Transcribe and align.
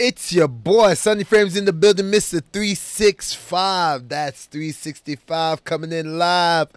It's 0.00 0.32
your 0.32 0.46
boy, 0.46 0.94
Sunny 0.94 1.24
Frames 1.24 1.56
in 1.56 1.64
the 1.64 1.72
building, 1.72 2.06
Mr. 2.06 2.40
365. 2.52 4.08
That's 4.08 4.44
365 4.46 5.64
coming 5.64 5.90
in 5.90 6.16
live. 6.18 6.68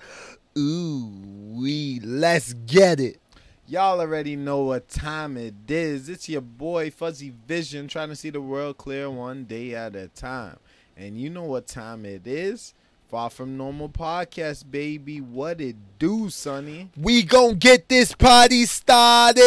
Ooh, 0.57 1.11
we 1.53 1.99
let's 2.03 2.53
get 2.53 2.99
it. 2.99 3.19
Y'all 3.67 3.99
already 4.01 4.35
know 4.35 4.63
what 4.63 4.89
time 4.89 5.37
it 5.37 5.53
is. 5.69 6.09
It's 6.09 6.27
your 6.29 6.41
boy 6.41 6.89
Fuzzy 6.89 7.31
Vision 7.47 7.87
trying 7.87 8.09
to 8.09 8.15
see 8.15 8.31
the 8.31 8.41
world 8.41 8.79
clear 8.79 9.07
one 9.07 9.43
day 9.45 9.75
at 9.75 9.95
a 9.95 10.07
time. 10.07 10.57
And 10.97 11.15
you 11.21 11.29
know 11.29 11.43
what 11.43 11.67
time 11.67 12.05
it 12.05 12.25
is? 12.25 12.73
Far 13.07 13.29
from 13.29 13.55
normal 13.55 13.89
podcast, 13.89 14.71
baby. 14.71 15.21
What 15.21 15.61
it 15.61 15.75
do, 15.99 16.31
Sonny? 16.31 16.89
We 16.97 17.21
gonna 17.21 17.53
get 17.53 17.87
this 17.87 18.15
party 18.15 18.65
started. 18.65 19.43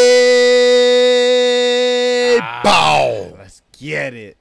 Ah, 2.41 2.61
Bow. 2.62 3.34
Get 3.85 4.14
it. 4.14 4.38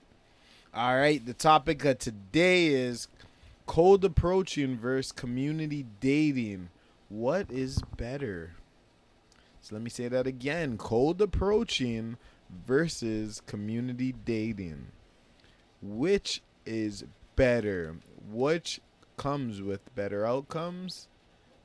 All 0.74 0.96
right, 0.96 1.24
the 1.24 1.34
topic 1.34 1.84
of 1.84 2.00
today 2.00 2.68
is 2.68 3.10
cold 3.66 4.06
approaching 4.06 4.78
versus 4.78 5.12
community 5.12 5.86
dating. 6.00 6.70
What 7.10 7.52
is 7.52 7.82
better? 7.98 8.52
So 9.60 9.76
let 9.76 9.82
me 9.82 9.90
say 9.90 10.08
that 10.08 10.28
again 10.28 10.78
cold 10.78 11.22
approaching 11.22 12.16
versus 12.66 13.42
community 13.46 14.16
dating. 14.24 14.88
Which 15.82 16.42
is 16.66 17.04
better? 17.36 17.98
Which 18.32 18.80
comes 19.18 19.62
with 19.62 19.94
better 19.94 20.26
outcomes? 20.26 21.10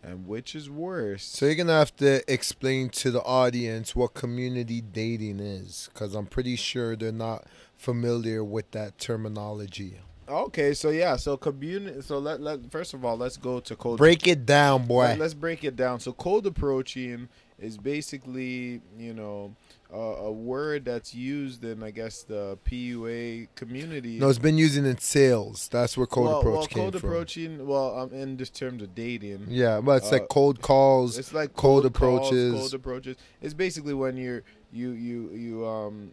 And 0.03 0.27
which 0.27 0.55
is 0.55 0.71
worse? 0.71 1.25
So 1.25 1.47
you're 1.47 1.57
gonna 1.57 1.73
have 1.73 1.95
to 1.97 2.23
explain 2.33 2.89
to 2.91 3.11
the 3.11 3.23
audience 3.23 3.97
what 3.97 4.15
community 4.15 4.81
dating 4.81 5.41
is, 5.41 5.91
because 5.93 6.15
I'm 6.15 6.27
pretty 6.27 6.57
sure 6.57 6.95
they're 6.95 7.13
not 7.13 7.47
familiar 7.77 8.45
with 8.45 8.71
that 8.71 8.99
terminology. 8.99 10.01
Okay, 10.29 10.75
so 10.75 10.91
yeah, 10.91 11.17
so 11.17 11.37
community. 11.37 12.03
So 12.03 12.19
let 12.19 12.41
let 12.41 12.71
first 12.71 12.95
of 12.95 13.05
all, 13.05 13.17
let's 13.17 13.37
go 13.37 13.61
to 13.61 13.75
cold. 13.77 13.99
Break 13.99 14.27
it 14.27 14.45
down, 14.45 14.87
boy. 14.87 15.05
Let, 15.05 15.21
us 15.21 15.35
break 15.35 15.65
it 15.65 15.75
down. 15.75 16.01
So 16.01 16.13
cold 16.13 16.47
approaching 16.47 17.29
is 17.59 17.77
basically 17.77 18.81
you 18.99 19.13
know 19.13 19.55
uh, 19.93 19.97
a 19.97 20.33
word 20.33 20.85
that's 20.85 21.15
used 21.15 21.65
in 21.65 21.83
I 21.83 21.91
guess 21.91 22.23
the 22.23 22.59
PUA 22.65 23.49
community. 23.55 24.19
No, 24.19 24.29
it's 24.29 24.39
been 24.39 24.59
used 24.59 24.77
in 24.77 24.99
sales. 24.99 25.69
That's 25.69 25.97
where 25.97 26.07
cold 26.07 26.27
well, 26.27 26.39
approach 26.41 26.55
well, 26.55 26.67
came 26.67 26.83
cold 26.85 27.01
from. 27.01 27.11
approaching. 27.11 27.67
Well, 27.67 27.99
um, 27.99 28.13
in 28.13 28.37
this 28.37 28.51
terms 28.51 28.83
of 28.83 28.95
dating. 28.95 29.47
Yeah, 29.49 29.81
but 29.81 30.03
it's 30.03 30.09
Uh, 30.13 30.17
like 30.19 30.29
cold 30.29 30.61
calls. 30.61 31.19
It's 31.19 31.33
like 31.33 31.55
cold 31.55 31.83
cold, 31.83 31.95
calls, 31.95 32.27
approaches. 32.29 32.53
cold 32.55 32.75
approaches. 32.75 33.17
It's 33.41 33.55
basically 33.55 33.95
when 33.95 34.17
you're 34.17 34.43
you 34.73 34.91
you 34.91 35.31
you 35.31 35.67
um 35.67 36.13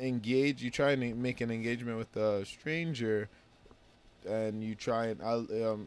engage. 0.00 0.62
You 0.62 0.70
try 0.70 0.92
and 0.92 1.22
make 1.22 1.40
an 1.40 1.50
engagement 1.50 1.98
with 1.98 2.16
a 2.16 2.44
stranger, 2.44 3.28
and 4.28 4.62
you 4.62 4.74
try 4.74 5.06
and 5.06 5.22
um 5.22 5.86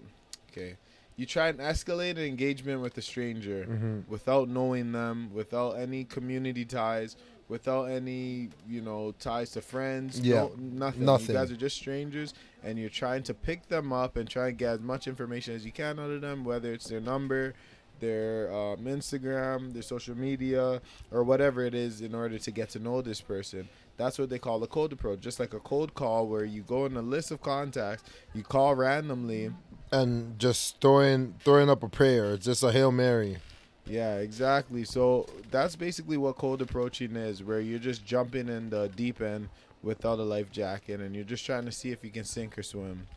okay, 0.50 0.78
you 1.22 1.28
try 1.28 1.50
and 1.50 1.60
escalate 1.60 2.12
an 2.14 2.18
engagement 2.36 2.82
with 2.82 2.98
a 2.98 3.02
stranger 3.02 3.66
Mhm. 3.70 4.08
without 4.10 4.50
knowing 4.50 4.92
them, 4.92 5.32
without 5.32 5.74
any 5.74 6.04
community 6.04 6.66
ties. 6.66 7.16
Without 7.48 7.84
any, 7.92 8.48
you 8.66 8.80
know, 8.82 9.12
ties 9.20 9.52
to 9.52 9.62
friends, 9.62 10.20
Yeah, 10.22 10.36
no, 10.36 10.52
nothing. 10.58 11.04
nothing. 11.06 11.28
You 11.28 11.34
guys 11.34 11.52
are 11.52 11.58
just 11.58 11.76
strangers, 11.76 12.34
and 12.64 12.80
you're 12.80 12.90
trying 12.90 13.24
to 13.24 13.34
pick 13.34 13.68
them 13.68 13.92
up 13.92 14.16
and 14.16 14.28
try 14.30 14.48
and 14.48 14.58
get 14.58 14.76
as 14.76 14.80
much 14.80 15.06
information 15.06 15.54
as 15.54 15.66
you 15.66 15.72
can 15.74 16.00
out 16.00 16.10
of 16.12 16.22
them, 16.22 16.46
whether 16.46 16.72
it's 16.74 16.88
their 16.88 17.02
number, 17.02 17.54
their 18.00 18.50
um, 18.54 18.86
Instagram, 18.86 19.74
their 19.74 19.82
social 19.82 20.16
media, 20.18 20.82
or 21.12 21.24
whatever 21.26 21.66
it 21.66 21.76
is, 21.76 22.00
in 22.02 22.16
order 22.16 22.40
to 22.40 22.52
get 22.52 22.70
to 22.70 22.80
know 22.80 23.02
this 23.02 23.20
person. 23.20 23.68
That's 23.98 24.18
what 24.18 24.30
they 24.30 24.40
call 24.40 24.64
a 24.64 24.68
cold 24.68 24.94
approach, 24.94 25.20
just 25.20 25.38
like 25.40 25.54
a 25.54 25.60
cold 25.60 25.94
call 25.94 26.28
where 26.30 26.46
you 26.46 26.62
go 26.64 26.86
in 26.86 26.96
a 26.96 27.02
list 27.02 27.32
of 27.32 27.42
contacts, 27.42 28.04
you 28.34 28.44
call 28.44 28.76
randomly. 28.76 29.52
And 29.92 30.40
just 30.40 30.80
throwing 30.82 31.36
throwing 31.44 31.70
up 31.70 31.84
a 31.84 31.90
prayer. 31.90 32.34
It's 32.34 32.46
just 32.46 32.64
a 32.64 32.72
hail 32.72 32.92
mary. 32.92 33.38
Yeah, 33.86 34.18
exactly. 34.18 34.84
So 34.84 35.28
that's 35.50 35.76
basically 35.76 36.18
what 36.18 36.38
cold 36.38 36.62
approaching 36.62 37.16
is, 37.16 37.44
where 37.44 37.60
you're 37.60 37.80
just 37.80 38.06
jumping 38.06 38.48
in 38.48 38.70
the 38.70 38.90
deep 38.96 39.22
end 39.22 39.50
without 39.84 40.20
a 40.20 40.24
life 40.24 40.52
jacket, 40.52 41.00
and 41.00 41.16
you're 41.16 41.24
just 41.24 41.46
trying 41.46 41.66
to 41.66 41.72
see 41.72 41.92
if 41.92 42.04
you 42.04 42.12
can 42.12 42.24
sink 42.24 42.58
or 42.58 42.64
swim. 42.64 43.08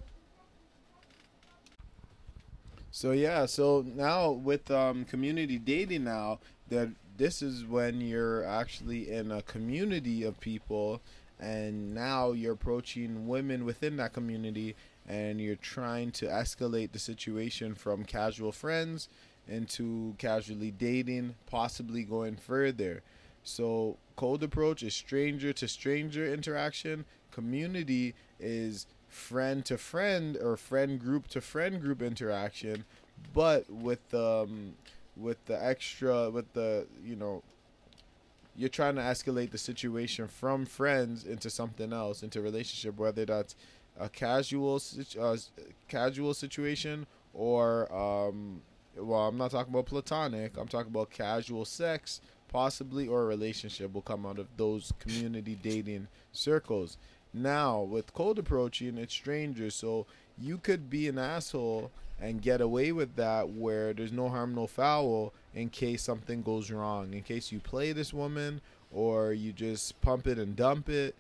So 2.90 3.10
yeah, 3.10 3.46
so 3.46 3.84
now 3.94 4.30
with 4.30 4.70
um, 4.70 5.04
community 5.04 5.58
dating 5.58 6.04
now, 6.04 6.38
that 6.68 6.88
this 7.16 7.42
is 7.42 7.64
when 7.64 8.00
you're 8.00 8.44
actually 8.44 9.10
in 9.10 9.30
a 9.30 9.42
community 9.42 10.22
of 10.22 10.40
people, 10.40 11.02
and 11.38 11.92
now 11.94 12.32
you're 12.32 12.54
approaching 12.54 13.26
women 13.26 13.64
within 13.64 13.96
that 13.96 14.12
community, 14.12 14.76
and 15.06 15.40
you're 15.40 15.56
trying 15.56 16.10
to 16.12 16.26
escalate 16.26 16.92
the 16.92 16.98
situation 16.98 17.74
from 17.74 18.04
casual 18.04 18.52
friends 18.52 19.08
into 19.46 20.14
casually 20.18 20.70
dating, 20.70 21.34
possibly 21.46 22.02
going 22.02 22.36
further. 22.36 23.02
So 23.42 23.98
cold 24.16 24.42
approach 24.42 24.82
is 24.82 24.94
stranger 24.94 25.52
to 25.52 25.68
stranger 25.68 26.32
interaction. 26.32 27.04
Community 27.30 28.14
is 28.40 28.86
friend 29.08 29.64
to 29.66 29.76
friend 29.76 30.36
or 30.36 30.56
friend 30.56 30.98
group 30.98 31.28
to 31.28 31.40
friend 31.40 31.80
group 31.80 32.00
interaction, 32.00 32.84
but 33.32 33.68
with 33.70 34.14
um 34.14 34.74
with 35.16 35.44
the 35.46 35.62
extra 35.62 36.30
with 36.30 36.52
the 36.54 36.86
you 37.04 37.16
know 37.16 37.42
you're 38.56 38.68
trying 38.68 38.94
to 38.94 39.00
escalate 39.00 39.50
the 39.50 39.58
situation 39.58 40.28
from 40.28 40.64
friends 40.64 41.24
into 41.24 41.50
something 41.50 41.92
else 41.92 42.22
into 42.22 42.40
relationship 42.40 42.96
whether 42.96 43.24
that's 43.24 43.56
a 43.98 44.08
casual 44.08 44.80
uh, 45.20 45.36
casual 45.88 46.34
situation 46.34 47.06
or 47.32 47.92
um 47.92 48.60
well 48.96 49.28
i'm 49.28 49.36
not 49.38 49.50
talking 49.50 49.72
about 49.72 49.86
platonic. 49.86 50.56
I'm 50.56 50.68
talking 50.68 50.90
about 50.90 51.10
casual 51.10 51.64
sex 51.64 52.20
possibly 52.48 53.08
or 53.08 53.22
a 53.22 53.26
relationship 53.26 53.92
will 53.92 54.02
come 54.02 54.24
out 54.24 54.38
of 54.38 54.46
those 54.56 54.92
community 55.00 55.58
dating 55.60 56.06
circles. 56.32 56.96
Now 57.32 57.82
with 57.82 58.14
cold 58.14 58.38
approaching 58.38 58.96
it's 58.98 59.14
strangers 59.14 59.74
so 59.74 60.06
you 60.38 60.58
could 60.58 60.88
be 60.88 61.08
an 61.08 61.18
asshole 61.18 61.90
and 62.20 62.40
get 62.40 62.60
away 62.60 62.92
with 62.92 63.16
that 63.16 63.48
where 63.50 63.92
there's 63.92 64.12
no 64.12 64.28
harm 64.28 64.54
no 64.54 64.66
foul 64.66 65.32
in 65.52 65.68
case 65.68 66.02
something 66.02 66.42
goes 66.42 66.70
wrong. 66.70 67.12
In 67.12 67.22
case 67.22 67.50
you 67.50 67.58
play 67.58 67.92
this 67.92 68.12
woman 68.14 68.60
or 68.92 69.32
you 69.32 69.52
just 69.52 70.00
pump 70.00 70.26
it 70.28 70.38
and 70.38 70.54
dump 70.54 70.88
it 70.88 71.16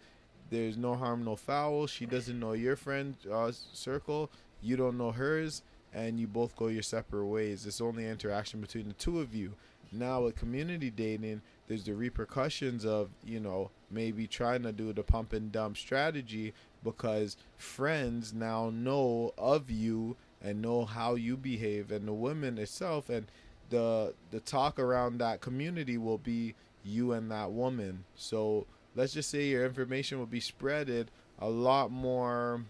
there's 0.54 0.76
no 0.76 0.94
harm 0.94 1.24
no 1.24 1.34
foul. 1.36 1.86
She 1.86 2.06
doesn't 2.06 2.38
know 2.38 2.52
your 2.52 2.76
friend 2.76 3.16
uh, 3.30 3.50
circle. 3.72 4.30
You 4.62 4.76
don't 4.76 4.96
know 4.96 5.10
hers 5.10 5.62
and 5.92 6.18
you 6.18 6.26
both 6.26 6.56
go 6.56 6.68
your 6.68 6.82
separate 6.82 7.26
ways. 7.26 7.66
It's 7.66 7.80
only 7.80 8.08
interaction 8.08 8.60
between 8.60 8.88
the 8.88 8.94
two 8.94 9.20
of 9.20 9.34
you. 9.34 9.54
Now 9.92 10.22
with 10.22 10.36
community 10.36 10.90
dating 10.90 11.42
there's 11.66 11.84
the 11.84 11.94
repercussions 11.94 12.84
of 12.84 13.10
you 13.24 13.40
know 13.40 13.70
maybe 13.90 14.26
trying 14.26 14.62
to 14.62 14.72
do 14.72 14.92
the 14.92 15.02
pump 15.02 15.32
and 15.32 15.50
dump 15.50 15.76
strategy 15.76 16.52
because 16.82 17.36
friends 17.56 18.32
now 18.32 18.70
know 18.70 19.32
of 19.38 19.70
you 19.70 20.16
and 20.42 20.60
know 20.60 20.84
how 20.84 21.14
you 21.14 21.36
behave 21.36 21.90
and 21.90 22.06
the 22.06 22.12
women 22.12 22.58
itself 22.58 23.08
and 23.08 23.26
the 23.70 24.14
the 24.30 24.40
talk 24.40 24.78
around 24.78 25.18
that 25.18 25.40
community 25.40 25.96
will 25.98 26.18
be 26.18 26.54
you 26.84 27.12
and 27.12 27.30
that 27.30 27.50
woman. 27.50 28.04
So 28.14 28.66
let's 28.94 29.12
just 29.12 29.30
say 29.30 29.44
your 29.44 29.64
information 29.64 30.18
will 30.18 30.26
be 30.26 30.40
spreaded 30.40 31.06
a 31.38 31.48
lot 31.48 31.90
more 31.90 32.62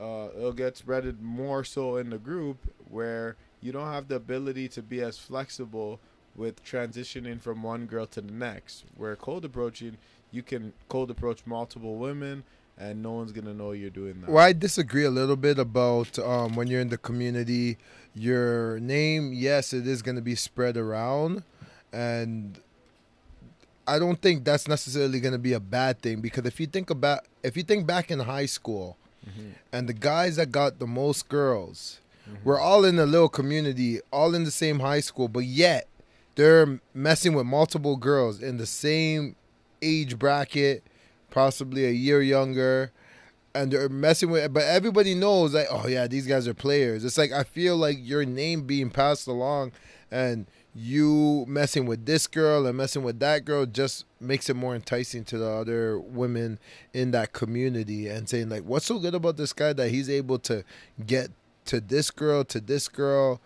uh, 0.00 0.28
it'll 0.36 0.52
get 0.52 0.74
spreaded 0.74 1.20
more 1.20 1.64
so 1.64 1.96
in 1.96 2.10
the 2.10 2.18
group 2.18 2.58
where 2.90 3.36
you 3.62 3.72
don't 3.72 3.92
have 3.92 4.08
the 4.08 4.14
ability 4.14 4.68
to 4.68 4.82
be 4.82 5.00
as 5.00 5.18
flexible 5.18 5.98
with 6.34 6.62
transitioning 6.64 7.40
from 7.40 7.62
one 7.62 7.86
girl 7.86 8.06
to 8.06 8.20
the 8.20 8.32
next 8.32 8.84
where 8.96 9.16
cold 9.16 9.44
approaching 9.44 9.96
you 10.30 10.42
can 10.42 10.72
cold 10.88 11.10
approach 11.10 11.40
multiple 11.46 11.96
women 11.96 12.44
and 12.78 13.02
no 13.02 13.12
one's 13.12 13.32
gonna 13.32 13.54
know 13.54 13.72
you're 13.72 13.90
doing 13.90 14.20
that 14.20 14.30
Well, 14.30 14.44
I 14.44 14.52
disagree 14.52 15.04
a 15.04 15.10
little 15.10 15.36
bit 15.36 15.58
about 15.58 16.18
um, 16.18 16.56
when 16.56 16.66
you're 16.68 16.80
in 16.80 16.90
the 16.90 16.98
community. 16.98 17.78
Your 18.14 18.78
name, 18.80 19.32
yes, 19.32 19.72
it 19.72 19.86
is 19.86 20.02
to 20.02 20.22
be 20.22 20.34
spread 20.34 20.76
around, 20.76 21.42
and 21.92 22.58
I 23.86 23.98
don't 23.98 24.20
think 24.20 24.44
that's 24.44 24.66
necessarily 24.68 25.20
going 25.20 25.32
to 25.32 25.38
be 25.38 25.52
a 25.52 25.60
bad 25.60 26.00
thing 26.02 26.20
because 26.20 26.44
if 26.46 26.58
you 26.60 26.66
think 26.66 26.90
about 26.90 27.20
if 27.42 27.56
you 27.56 27.62
think 27.62 27.86
back 27.86 28.10
in 28.10 28.18
high 28.20 28.46
school, 28.46 28.96
Mhm. 29.26 29.52
and 29.72 29.88
the 29.88 29.92
guys 29.92 30.36
that 30.36 30.50
got 30.52 30.78
the 30.78 30.86
most 30.86 31.28
girls, 31.28 32.00
Mhm. 32.28 32.36
we're 32.44 32.58
all 32.60 32.84
in 32.84 32.98
a 32.98 33.06
little 33.06 33.28
community, 33.28 34.00
all 34.12 34.34
in 34.34 34.44
the 34.44 34.50
same 34.50 34.80
high 34.80 35.00
school, 35.00 35.28
but 35.28 35.44
yet 35.44 35.86
they're 36.36 36.80
messing 36.94 37.34
with 37.34 37.46
multiple 37.46 37.96
girls 37.96 38.40
in 38.42 38.56
the 38.56 38.66
same 38.66 39.34
age 39.82 40.18
bracket, 40.18 40.82
possibly 41.30 41.84
a 41.86 41.90
year 41.90 42.20
younger, 42.22 42.90
and 43.54 43.72
they're 43.72 43.88
messing 43.88 44.30
with. 44.30 44.52
But 44.52 44.64
everybody 44.64 45.14
knows, 45.14 45.54
like, 45.54 45.68
oh 45.70 45.86
yeah, 45.88 46.06
these 46.06 46.26
guys 46.26 46.46
are 46.48 46.54
players. 46.54 47.04
It's 47.04 47.18
like 47.18 47.32
I 47.32 47.42
feel 47.42 47.76
like 47.76 47.98
your 48.00 48.24
name 48.24 48.62
being 48.62 48.90
passed 48.90 49.26
along, 49.26 49.72
and 50.10 50.46
you 50.78 51.46
messing 51.48 51.86
with 51.86 52.04
this 52.04 52.26
girl 52.26 52.66
and 52.66 52.76
messing 52.76 53.02
with 53.02 53.18
that 53.18 53.46
girl 53.46 53.64
just 53.64 54.04
makes 54.20 54.50
it 54.50 54.54
more 54.54 54.74
enticing 54.74 55.24
to 55.24 55.38
the 55.38 55.48
other 55.48 55.98
women 55.98 56.58
in 56.92 57.12
that 57.12 57.32
community 57.32 58.08
and 58.08 58.28
saying 58.28 58.50
like 58.50 58.62
what's 58.62 58.84
so 58.84 58.98
good 58.98 59.14
about 59.14 59.38
this 59.38 59.54
guy 59.54 59.72
that 59.72 59.88
he's 59.88 60.10
able 60.10 60.38
to 60.38 60.62
get 61.06 61.30
to 61.64 61.80
this 61.80 62.10
girl 62.10 62.44
to 62.44 62.60
this 62.60 62.88
girl? 62.88 63.40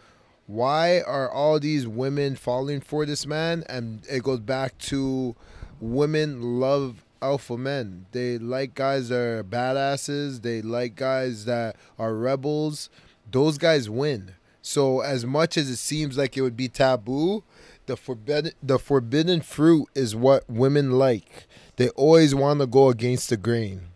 Why 0.48 1.02
are 1.02 1.30
all 1.30 1.60
these 1.60 1.86
women 1.86 2.34
falling 2.34 2.80
for 2.80 3.06
this 3.06 3.24
man? 3.24 3.62
And 3.68 4.04
it 4.10 4.24
goes 4.24 4.40
back 4.40 4.76
to 4.78 5.36
women 5.80 6.58
love 6.58 7.04
alpha 7.22 7.56
men. 7.56 8.06
They 8.10 8.38
like 8.38 8.74
guys 8.74 9.10
that 9.10 9.20
are 9.20 9.44
badasses. 9.44 10.42
They 10.42 10.62
like 10.62 10.96
guys 10.96 11.44
that 11.44 11.76
are 11.96 12.14
rebels. 12.14 12.90
Those 13.30 13.56
guys 13.56 13.88
win 13.88 14.32
so 14.70 15.00
as 15.00 15.26
much 15.26 15.56
as 15.56 15.68
it 15.68 15.76
seems 15.76 16.16
like 16.16 16.36
it 16.36 16.42
would 16.42 16.56
be 16.56 16.68
taboo, 16.68 17.42
the 17.86 17.96
forbidden 17.96 18.52
the 18.62 18.78
forbidden 18.78 19.40
fruit 19.40 19.88
is 19.94 20.14
what 20.14 20.48
women 20.48 20.92
like. 20.92 21.48
They 21.76 21.88
always 21.90 22.34
want 22.34 22.60
to 22.60 22.66
go 22.66 22.88
against 22.88 23.30
the 23.30 23.36
grain. 23.36 23.88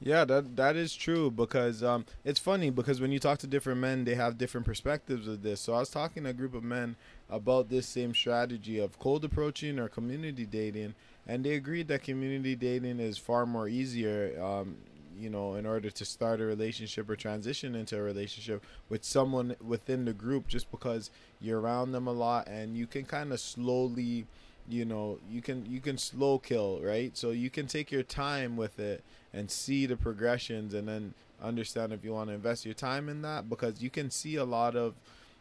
Yeah, 0.00 0.24
that 0.24 0.56
that 0.56 0.76
is 0.76 0.94
true 0.94 1.30
because 1.30 1.82
um, 1.82 2.04
it's 2.24 2.38
funny 2.38 2.70
because 2.70 3.00
when 3.00 3.10
you 3.10 3.18
talk 3.18 3.38
to 3.38 3.46
different 3.48 3.80
men, 3.80 4.04
they 4.04 4.14
have 4.14 4.38
different 4.38 4.64
perspectives 4.64 5.26
of 5.26 5.42
this. 5.42 5.60
So 5.60 5.74
I 5.74 5.80
was 5.80 5.90
talking 5.90 6.22
to 6.24 6.30
a 6.30 6.32
group 6.32 6.54
of 6.54 6.62
men 6.62 6.96
about 7.28 7.68
this 7.68 7.86
same 7.86 8.14
strategy 8.14 8.78
of 8.78 8.98
cold 8.98 9.24
approaching 9.24 9.78
or 9.78 9.88
community 9.88 10.46
dating, 10.46 10.94
and 11.26 11.44
they 11.44 11.54
agreed 11.54 11.88
that 11.88 12.02
community 12.02 12.54
dating 12.54 13.00
is 13.00 13.18
far 13.18 13.44
more 13.46 13.68
easier. 13.68 14.40
Um, 14.40 14.76
you 15.18 15.30
know, 15.30 15.54
in 15.54 15.66
order 15.66 15.90
to 15.90 16.04
start 16.04 16.40
a 16.40 16.44
relationship 16.44 17.08
or 17.08 17.16
transition 17.16 17.74
into 17.74 17.96
a 17.98 18.02
relationship 18.02 18.64
with 18.88 19.04
someone 19.04 19.56
within 19.64 20.04
the 20.04 20.12
group, 20.12 20.48
just 20.48 20.70
because 20.70 21.10
you're 21.40 21.60
around 21.60 21.92
them 21.92 22.06
a 22.06 22.12
lot 22.12 22.46
and 22.48 22.76
you 22.76 22.86
can 22.86 23.04
kind 23.04 23.32
of 23.32 23.40
slowly, 23.40 24.26
you 24.68 24.84
know, 24.84 25.18
you 25.30 25.42
can 25.42 25.66
you 25.66 25.80
can 25.80 25.98
slow 25.98 26.38
kill, 26.38 26.80
right? 26.82 27.16
So 27.16 27.30
you 27.30 27.50
can 27.50 27.66
take 27.66 27.90
your 27.90 28.02
time 28.02 28.56
with 28.56 28.78
it 28.78 29.02
and 29.32 29.50
see 29.50 29.86
the 29.86 29.96
progressions, 29.96 30.74
and 30.74 30.86
then 30.88 31.14
understand 31.42 31.92
if 31.92 32.04
you 32.04 32.12
want 32.12 32.28
to 32.28 32.34
invest 32.34 32.64
your 32.64 32.74
time 32.74 33.08
in 33.08 33.22
that 33.22 33.48
because 33.48 33.82
you 33.82 33.90
can 33.90 34.10
see 34.10 34.36
a 34.36 34.44
lot 34.44 34.76
of 34.76 34.94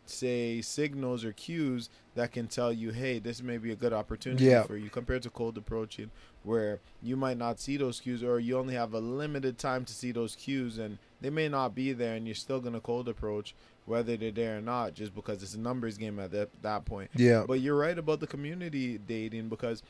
say 0.08 0.62
signals 0.62 1.24
or 1.24 1.32
cues 1.32 1.90
that 2.16 2.32
can 2.32 2.48
tell 2.48 2.74
you 2.74 2.90
hey 2.92 3.20
this 3.20 3.42
may 3.42 3.58
be 3.58 3.72
a 3.72 3.76
good 3.76 3.94
opportunity 3.94 4.44
Yeah. 4.46 4.64
for 4.64 4.76
you 4.76 4.90
compared 4.90 5.22
to 5.24 5.30
cold 5.30 5.58
approaching 5.58 6.10
where 6.44 6.80
you 7.04 7.16
might 7.16 7.38
not 7.38 7.60
see 7.60 7.78
those 7.78 8.00
cues 8.00 8.24
or 8.24 8.40
you 8.40 8.58
only 8.58 8.74
have 8.74 8.94
a 8.94 9.00
limited 9.00 9.58
time 9.58 9.86
to 9.86 9.94
see 9.94 10.12
those 10.12 10.36
cues 10.36 10.78
and 10.78 10.98
they 11.22 11.30
may 11.30 11.48
not 11.48 11.76
be 11.76 11.94
there 11.94 12.16
and 12.16 12.26
you're 12.28 12.34
still 12.36 12.60
going 12.60 12.74
to 12.74 12.80
cold 12.80 13.08
approach 13.08 13.54
whether 13.86 14.16
they're 14.18 14.32
there 14.32 14.58
or 14.58 14.62
not 14.62 14.94
just 14.94 15.14
because 15.14 15.42
it's 15.44 15.54
a 15.56 15.60
numbers 15.60 15.98
game 15.98 16.20
at 16.20 16.32
that, 16.32 16.50
that 16.62 16.86
point 16.86 17.10
Yeah. 17.16 17.44
but 17.48 17.60
you're 17.60 17.78
right 17.78 17.98
about 17.98 18.20
the 18.20 18.28
community 18.28 18.98
dating 18.98 19.50
because 19.50 19.84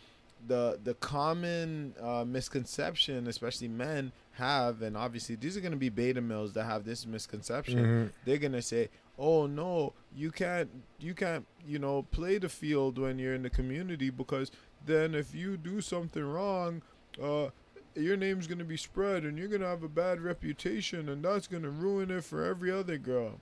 the 0.48 0.80
the 0.83 0.95
common 0.95 1.94
uh, 2.01 2.25
misconception 2.27 3.27
especially 3.27 3.68
men 3.68 4.12
have 4.33 4.81
and 4.81 4.98
obviously 4.98 5.36
these 5.36 5.56
are 5.56 5.62
going 5.62 5.71
to 5.71 5.77
be 5.77 5.89
beta 5.89 6.19
males 6.21 6.53
that 6.53 6.63
have 6.65 6.83
this 6.83 7.06
misconception 7.06 7.80
Mhm. 7.80 8.09
they're 8.25 8.38
going 8.39 8.51
to 8.53 8.62
say 8.62 8.89
oh 9.19 9.45
no 9.45 9.94
you 10.15 10.31
can't 10.31 10.69
you 11.00 11.13
can't 11.13 11.45
you 11.68 11.77
know 11.80 12.03
play 12.12 12.38
the 12.39 12.50
field 12.50 12.98
when 12.98 13.19
you're 13.19 13.36
in 13.36 13.44
the 13.44 13.50
community 13.51 14.09
because 14.09 14.51
then 14.86 15.13
if 15.16 15.33
you 15.36 15.57
do 15.57 15.81
something 15.81 16.24
wrong 16.24 16.81
uh 17.22 17.48
your 17.95 18.16
name's 18.16 18.48
gonna 18.48 18.63
be 18.63 18.78
spread 18.78 19.24
and 19.24 19.38
you're 19.38 19.48
gonna 19.50 19.68
have 19.68 19.83
a 19.83 19.89
bad 19.89 20.22
reputation 20.22 21.10
and 21.10 21.24
that's 21.25 21.48
gonna 21.48 21.69
ruin 21.69 22.10
it 22.10 22.24
for 22.24 22.44
every 22.45 22.72
other 22.72 22.98
girl. 22.98 23.39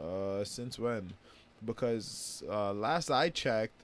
Uh 0.00 0.44
since 0.44 0.78
when? 0.78 1.12
Because 1.64 2.42
uh 2.48 2.72
last 2.72 3.10
i 3.10 3.28
checked 3.28 3.82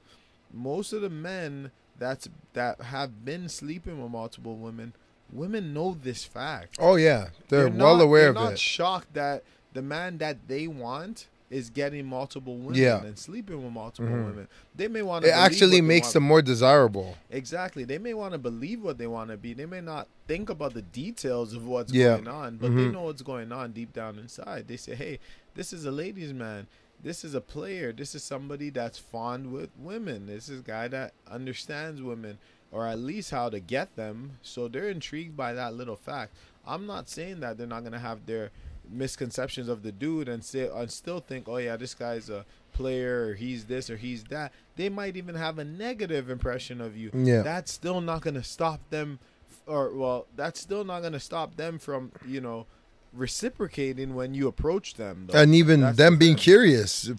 most 0.52 0.92
of 0.92 1.00
the 1.02 1.10
men 1.10 1.70
that's 1.98 2.28
that 2.52 2.80
have 2.80 3.24
been 3.24 3.48
sleeping 3.48 4.00
with 4.02 4.10
multiple 4.12 4.56
women 4.56 4.92
women 5.32 5.72
know 5.72 5.94
this 6.00 6.24
fact. 6.24 6.76
Oh 6.78 6.96
yeah, 6.96 7.28
they're, 7.48 7.68
well 7.68 7.96
not- 7.96 8.04
aware 8.04 8.20
they're 8.22 8.28
of 8.30 8.34
not 8.36 8.52
it. 8.54 8.58
shocked 8.58 9.14
that 9.14 9.42
the 9.72 9.80
man 9.82 10.18
that 10.18 10.46
they 10.46 10.68
want 10.68 11.26
is 11.52 11.68
getting 11.70 12.06
multiple 12.06 12.56
women 12.56 12.74
Yeah. 12.80 13.04
and 13.04 13.18
sleeping 13.18 13.62
with 13.62 13.72
multiple 13.72 14.10
Mhm. 14.10 14.24
women. 14.26 14.48
They 14.74 14.88
may 14.88 15.02
want 15.02 15.24
to. 15.24 15.30
It 15.30 15.34
actually 15.34 15.80
makes 15.82 16.12
them 16.12 16.22
more 16.22 16.40
desirable. 16.42 17.16
exactly. 17.30 17.84
They 17.84 17.98
may 17.98 18.14
want 18.14 18.32
to 18.32 18.38
believe 18.38 18.82
what 18.82 18.96
they 18.98 19.06
want 19.06 19.30
to 19.30 19.36
be. 19.36 19.52
They 19.52 19.66
may 19.66 19.80
not 19.82 20.08
think 20.26 20.48
about 20.48 20.72
the 20.74 20.82
details 20.82 21.52
of 21.52 21.66
what's 21.66 21.92
Yeah. 21.92 22.14
going 22.16 22.28
on, 22.28 22.56
but 22.56 22.74
they 22.74 22.84
Mhm. 22.84 22.92
know 22.92 23.02
what's 23.02 23.22
going 23.22 23.52
on 23.52 23.72
deep 23.72 23.92
down 23.92 24.18
inside. 24.18 24.66
They 24.66 24.76
say, 24.78 24.94
"Hey, 24.94 25.18
this 25.54 25.72
is 25.72 25.84
a 25.84 25.90
ladies' 25.92 26.32
man. 26.32 26.66
This 27.02 27.24
is 27.24 27.34
a 27.34 27.40
player. 27.40 27.92
This 27.92 28.14
is 28.14 28.22
somebody 28.24 28.70
that's 28.70 28.98
fond 28.98 29.52
with 29.52 29.70
women. 29.78 30.26
This 30.26 30.48
is 30.48 30.60
a 30.60 30.62
guy 30.64 30.88
that 30.88 31.12
understands 31.30 32.00
women." 32.00 32.38
Or 32.70 32.86
at 32.86 32.98
least 32.98 33.30
how 33.30 33.50
to 33.50 33.60
get 33.60 33.96
them, 33.96 34.38
so 34.40 34.66
they're 34.66 34.88
intrigued 34.88 35.36
by 35.36 35.52
that 35.52 35.74
little 35.74 35.96
fact. 35.96 36.34
I'm 36.66 36.86
not 36.86 37.06
saying 37.10 37.40
that 37.40 37.58
they're 37.58 37.66
not 37.66 37.84
gonna 37.84 37.98
have 37.98 38.24
their 38.24 38.50
misconceptions 38.90 39.68
of 39.68 39.82
the 39.82 39.92
dude 39.92 40.28
and 40.28 40.44
say 40.44 40.68
and 40.72 40.90
still 40.90 41.20
think, 41.20 41.48
oh 41.48 41.56
yeah, 41.58 41.76
this 41.76 41.94
guy's 41.94 42.28
a 42.30 42.44
player 42.72 43.28
or 43.28 43.34
he's 43.34 43.66
this 43.66 43.90
or 43.90 43.96
he's 43.96 44.24
that. 44.24 44.52
They 44.76 44.88
might 44.88 45.16
even 45.16 45.34
have 45.34 45.58
a 45.58 45.64
negative 45.64 46.30
impression 46.30 46.80
of 46.80 46.96
you. 46.96 47.10
Yeah. 47.14 47.42
That's 47.42 47.72
still 47.72 48.00
not 48.00 48.22
gonna 48.22 48.44
stop 48.44 48.80
them, 48.90 49.18
or 49.66 49.94
well, 49.94 50.26
that's 50.36 50.60
still 50.60 50.84
not 50.84 51.02
gonna 51.02 51.20
stop 51.20 51.56
them 51.56 51.78
from 51.78 52.12
you 52.26 52.40
know 52.40 52.66
reciprocating 53.12 54.14
when 54.14 54.34
you 54.34 54.48
approach 54.48 54.94
them. 54.94 55.26
Though. 55.30 55.38
and 55.38 55.54
even 55.54 55.80
That's 55.80 55.98
them 55.98 56.14
the 56.14 56.18
being 56.18 56.34
thing. 56.36 56.42
curious 56.42 57.10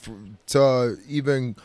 to 0.48 0.98
even 1.08 1.56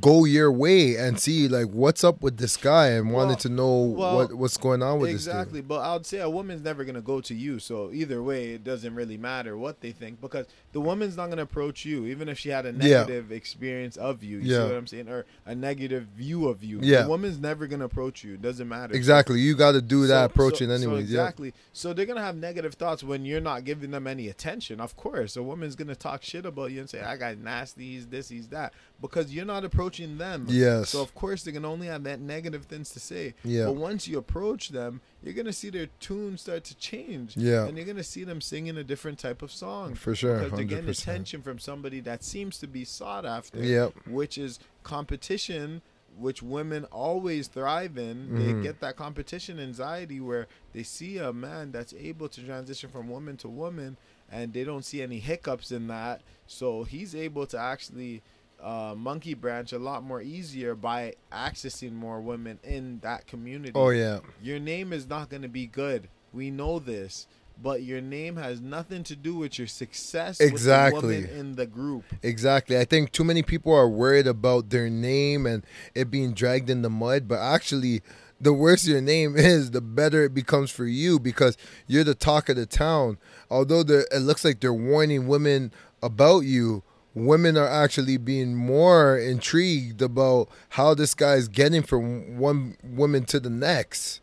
go 0.00 0.24
your 0.24 0.52
way 0.52 0.94
and 0.94 1.18
see 1.18 1.48
like 1.48 1.66
what's 1.66 2.04
up 2.04 2.22
with 2.22 2.36
this 2.36 2.56
guy 2.56 2.90
and 2.90 3.08
Well- 3.12 3.26
wanted 3.26 3.40
to 3.40 3.48
know 3.48 3.76
well, 3.82 4.14
what 4.16 4.32
what's 4.34 4.56
going 4.56 4.84
on 4.84 5.00
with 5.00 5.10
exactly 5.10 5.60
but 5.62 5.80
i 5.80 5.92
would 5.94 6.06
say 6.06 6.20
a 6.20 6.30
woman's 6.30 6.62
never 6.62 6.84
going 6.84 6.94
to 6.94 7.00
go 7.00 7.20
to 7.22 7.34
you 7.34 7.58
so 7.58 7.90
either 7.92 8.22
way 8.22 8.50
it 8.52 8.62
doesn't 8.62 8.94
really 8.94 9.16
matter 9.16 9.56
what 9.58 9.80
they 9.80 9.90
think 9.90 10.20
because 10.20 10.46
the 10.72 10.80
woman's 10.80 11.16
not 11.16 11.26
going 11.26 11.38
to 11.38 11.42
approach 11.42 11.84
you 11.84 12.06
even 12.06 12.28
if 12.28 12.38
she 12.38 12.50
had 12.50 12.66
a 12.66 12.70
Yeah. 12.72 13.00
negative 13.00 13.32
experience 13.32 13.96
of 13.96 14.22
you 14.22 14.38
you 14.38 14.52
Yeah. 14.52 14.58
see 14.58 14.68
what 14.68 14.74
i'm 14.76 14.86
saying 14.86 15.08
or 15.08 15.26
a 15.44 15.56
negative 15.56 16.04
view 16.16 16.46
of 16.46 16.62
you 16.62 16.78
Yeah. 16.82 17.02
the 17.02 17.08
woman's 17.08 17.40
never 17.40 17.66
going 17.66 17.80
to 17.80 17.86
approach 17.86 18.22
you 18.22 18.34
it 18.34 18.42
doesn't 18.42 18.68
matter. 18.68 18.94
Exactly, 18.94 19.40
you 19.40 19.56
got 19.56 19.72
to 19.72 19.82
do 19.82 20.06
that 20.06 20.20
So- 20.20 20.24
approaching 20.26 20.68
so- 20.68 20.76
so 20.76 20.82
anyways. 20.84 21.02
exactly 21.02 21.52
so 21.72 21.92
they're 21.92 22.06
gonna 22.06 22.20
have 22.22 22.36
negative 22.36 22.74
thoughts 22.74 23.02
when 23.02 23.24
you're 23.24 23.40
not 23.40 23.64
giving 23.64 23.90
them 23.90 24.06
any 24.06 24.28
attention 24.28 24.80
of 24.80 24.96
course 24.96 25.36
a 25.36 25.42
woman's 25.42 25.74
gonna 25.74 25.96
talk 25.96 26.22
shit 26.22 26.46
about 26.46 26.70
you 26.70 26.78
and 26.78 26.88
say 26.88 27.00
i 27.00 27.16
got 27.16 27.36
nasty 27.38 27.94
he's 27.94 28.06
this 28.06 28.28
he's 28.28 28.46
that 28.48 28.72
because 29.00 29.32
you're 29.32 29.44
not 29.44 29.64
approaching 29.64 30.18
them 30.18 30.46
Yeah. 30.48 30.78
Yes. 30.78 30.90
so 30.90 31.00
of 31.02 31.14
course 31.14 31.42
they're 31.42 31.52
gonna 31.52 31.70
only 31.70 31.86
have 31.86 32.04
that 32.04 32.20
negative 32.20 32.64
things 32.64 32.90
to 32.90 33.00
say 33.00 33.34
Yeah. 33.44 33.66
but 33.66 33.74
once 33.76 34.06
you 34.06 34.18
approach 34.18 34.68
them 34.70 35.00
you're 35.22 35.34
gonna 35.34 35.52
see 35.52 35.70
their 35.70 35.86
tune 36.00 36.36
start 36.38 36.64
to 36.64 36.76
change 36.76 37.36
Yeah. 37.36 37.66
and 37.66 37.76
you're 37.76 37.86
gonna 37.86 38.02
see 38.04 38.24
them 38.24 38.40
singing 38.40 38.76
a 38.76 38.84
different 38.84 39.18
type 39.18 39.42
of 39.42 39.50
song 39.50 39.94
For 39.94 40.14
sure, 40.14 40.38
because 40.38 40.52
they're 40.52 40.64
getting 40.64 40.88
attention 40.90 41.42
from 41.42 41.58
somebody 41.58 42.00
that 42.00 42.22
seems 42.22 42.58
to 42.58 42.66
be 42.66 42.84
sought 42.84 43.24
after 43.24 43.62
Yep. 43.64 43.94
which 44.06 44.36
is 44.38 44.58
competition 44.82 45.82
which 46.18 46.42
women 46.42 46.84
always 46.86 47.46
thrive 47.48 47.96
in 47.96 48.34
they 48.34 48.52
mm-hmm. 48.52 48.62
get 48.62 48.80
that 48.80 48.96
competition 48.96 49.58
anxiety 49.60 50.20
where 50.20 50.46
they 50.72 50.82
see 50.82 51.18
a 51.18 51.32
man 51.32 51.70
that's 51.72 51.94
able 51.94 52.28
to 52.28 52.42
transition 52.42 52.90
from 52.90 53.08
woman 53.08 53.36
to 53.36 53.48
woman 53.48 53.96
and 54.30 54.52
they 54.52 54.64
don't 54.64 54.84
see 54.84 55.00
any 55.02 55.18
hiccups 55.20 55.70
in 55.72 55.86
that 55.86 56.20
so 56.46 56.82
he's 56.84 57.14
able 57.14 57.46
to 57.46 57.56
actually 57.58 58.22
uh, 58.62 58.94
monkey 58.96 59.34
branch 59.34 59.72
a 59.72 59.78
lot 59.78 60.02
more 60.02 60.20
easier 60.22 60.74
by 60.74 61.14
accessing 61.32 61.92
more 61.92 62.20
women 62.20 62.58
in 62.62 62.98
that 63.00 63.26
community 63.26 63.72
Oh 63.74 63.90
yeah. 63.90 64.20
your 64.42 64.58
name 64.58 64.92
is 64.92 65.08
not 65.08 65.28
going 65.30 65.42
to 65.42 65.48
be 65.48 65.66
good 65.66 66.08
we 66.32 66.50
know 66.50 66.78
this 66.78 67.26
but 67.62 67.82
your 67.82 68.00
name 68.00 68.36
has 68.36 68.60
nothing 68.60 69.02
to 69.04 69.14
do 69.16 69.34
with 69.34 69.58
your 69.58 69.66
success 69.68 70.40
Exactly. 70.40 71.00
with 71.08 71.10
the 71.26 71.28
woman 71.28 71.38
in 71.40 71.56
the 71.56 71.66
group 71.66 72.04
Exactly. 72.22 72.78
I 72.78 72.84
think 72.84 73.12
too 73.12 73.24
many 73.24 73.42
people 73.42 73.74
are 73.74 73.88
worried 73.88 74.26
about 74.26 74.70
their 74.70 74.88
name 74.88 75.44
and 75.46 75.64
it 75.94 76.10
being 76.10 76.32
dragged 76.32 76.70
in 76.70 76.80
the 76.82 76.88
mud, 76.90 77.28
but 77.28 77.38
actually 77.38 78.00
the 78.40 78.54
worse 78.54 78.86
your 78.86 79.02
name 79.02 79.36
is, 79.36 79.72
the 79.72 79.82
better 79.82 80.24
it 80.24 80.32
becomes 80.32 80.70
for 80.70 80.86
you 80.86 81.18
because 81.20 81.58
you're 81.86 82.04
the 82.04 82.14
talk 82.14 82.48
of 82.48 82.56
the 82.56 82.64
town. 82.64 83.18
Although 83.50 83.80
it 83.80 84.20
looks 84.22 84.42
like 84.42 84.60
they're 84.60 84.72
warning 84.72 85.26
women 85.26 85.70
about 86.02 86.40
you, 86.40 86.82
women 87.14 87.56
are 87.56 87.68
actually 87.68 88.16
being 88.16 88.54
more 88.54 89.18
intrigued 89.18 90.02
about 90.02 90.48
how 90.70 90.94
this 90.94 91.14
guy's 91.14 91.48
getting 91.48 91.82
from 91.82 92.38
one 92.38 92.76
woman 92.82 93.24
to 93.24 93.40
the 93.40 93.50
next. 93.50 94.20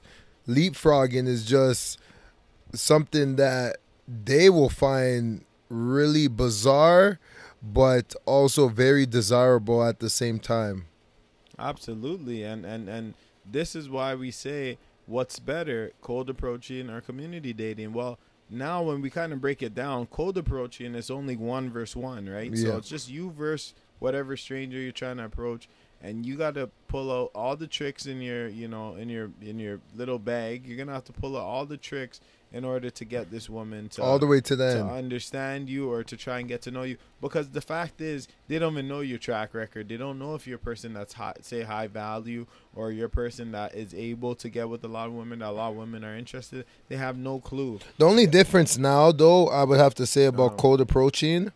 Leapfrogging 0.48 1.28
is 1.28 1.46
just 1.46 2.00
something 2.74 3.36
that 3.36 3.78
they 4.08 4.50
will 4.50 4.70
find 4.70 5.44
really 5.70 6.28
bizarre 6.28 7.20
but 7.62 8.16
also 8.26 8.68
very 8.68 9.06
desirable 9.06 9.84
at 9.84 10.00
the 10.00 10.10
same 10.10 10.40
time. 10.40 10.86
Absolutely, 11.60 12.44
and 12.44 12.66
and 12.66 12.88
and 12.88 13.14
this 13.46 13.76
is 13.76 13.90
why 13.90 14.14
we 14.16 14.32
say 14.32 14.78
what's 15.06 15.40
better, 15.40 15.92
cold 16.02 16.30
approaching 16.30 16.90
or 16.90 17.02
community 17.02 17.54
dating. 17.54 17.94
Well, 17.94 18.20
now 18.50 18.82
when 18.82 19.02
we 19.02 19.10
kind 19.10 19.34
of 19.34 19.42
break 19.42 19.62
it 19.62 19.76
down, 19.76 20.08
cold 20.08 20.38
approaching 20.38 20.96
is 20.96 21.10
only 21.10 21.36
one 21.36 21.70
versus 21.70 21.96
one, 21.96 22.30
right? 22.30 22.52
Yeah. 22.52 22.72
So 22.72 22.78
it's 22.78 22.90
just 22.90 23.10
you 23.10 23.32
versus 23.32 23.74
whatever 24.00 24.38
stranger 24.38 24.78
you're 24.78 24.92
trying 24.92 25.18
to 25.18 25.26
approach, 25.26 25.68
and 26.02 26.26
you 26.26 26.38
got 26.38 26.54
to 26.56 26.70
pull 26.88 27.12
out 27.12 27.32
all 27.34 27.56
the 27.56 27.68
tricks 27.68 28.06
in 28.06 28.22
your 28.22 28.48
you 28.48 28.68
know 28.68 28.96
in 28.96 29.10
your 29.10 29.32
in 29.42 29.60
your 29.60 29.80
little 29.96 30.20
bag. 30.20 30.66
You're 30.66 30.78
gonna 30.78 30.94
have 30.94 31.06
to 31.06 31.14
pull 31.14 31.36
out 31.36 31.44
all 31.44 31.66
the 31.66 31.78
tricks 31.78 32.22
in 32.52 32.64
order 32.64 32.90
to 32.90 33.04
get 33.06 33.30
this 33.30 33.50
woman 33.50 33.90
to 33.90 34.02
all 34.02 34.18
the 34.20 34.26
way 34.28 34.40
to 34.40 34.56
the 34.56 34.74
to 34.74 34.80
end. 34.80 34.90
understand 34.90 35.70
you 35.70 35.92
or 35.92 36.04
to 36.04 36.16
try 36.16 36.40
and 36.40 36.48
get 36.48 36.62
to 36.62 36.72
know 36.72 36.84
you 36.84 36.98
because 37.22 37.50
the 37.50 37.62
fact 37.62 38.00
is 38.00 38.28
they 38.48 38.58
don't 38.58 38.74
even 38.74 38.88
know 38.88 39.02
your 39.02 39.18
track 39.18 39.54
record 39.54 39.90
they 39.90 39.98
don't 39.98 40.18
know 40.18 40.34
if 40.34 40.48
you're 40.48 40.56
a 40.56 40.60
person 40.60 40.94
that's 40.94 41.14
high, 41.14 41.34
say 41.42 41.64
high 41.64 41.88
value 41.88 42.46
or 42.74 42.92
you're 42.92 43.08
a 43.08 43.10
person 43.10 43.52
that 43.52 43.76
is 43.76 43.94
able 43.94 44.34
to 44.36 44.48
get 44.50 44.70
with 44.70 44.84
a 44.84 44.88
lot 44.88 45.08
of 45.08 45.14
women 45.14 45.40
that 45.40 45.50
a 45.50 45.52
lot 45.52 45.72
of 45.72 45.76
women 45.76 46.04
are 46.06 46.16
interested 46.16 46.66
they 46.88 46.96
have 46.96 47.18
no 47.18 47.40
clue 47.40 47.80
The 47.98 48.06
only 48.06 48.28
difference 48.28 48.78
now, 48.78 49.12
though, 49.12 49.48
I 49.50 49.64
would 49.64 49.80
have 49.80 49.96
to 49.96 50.06
say 50.06 50.26
about 50.26 50.48
Uh-huh. 50.54 50.56
cold 50.58 50.82
approaching 50.82 51.52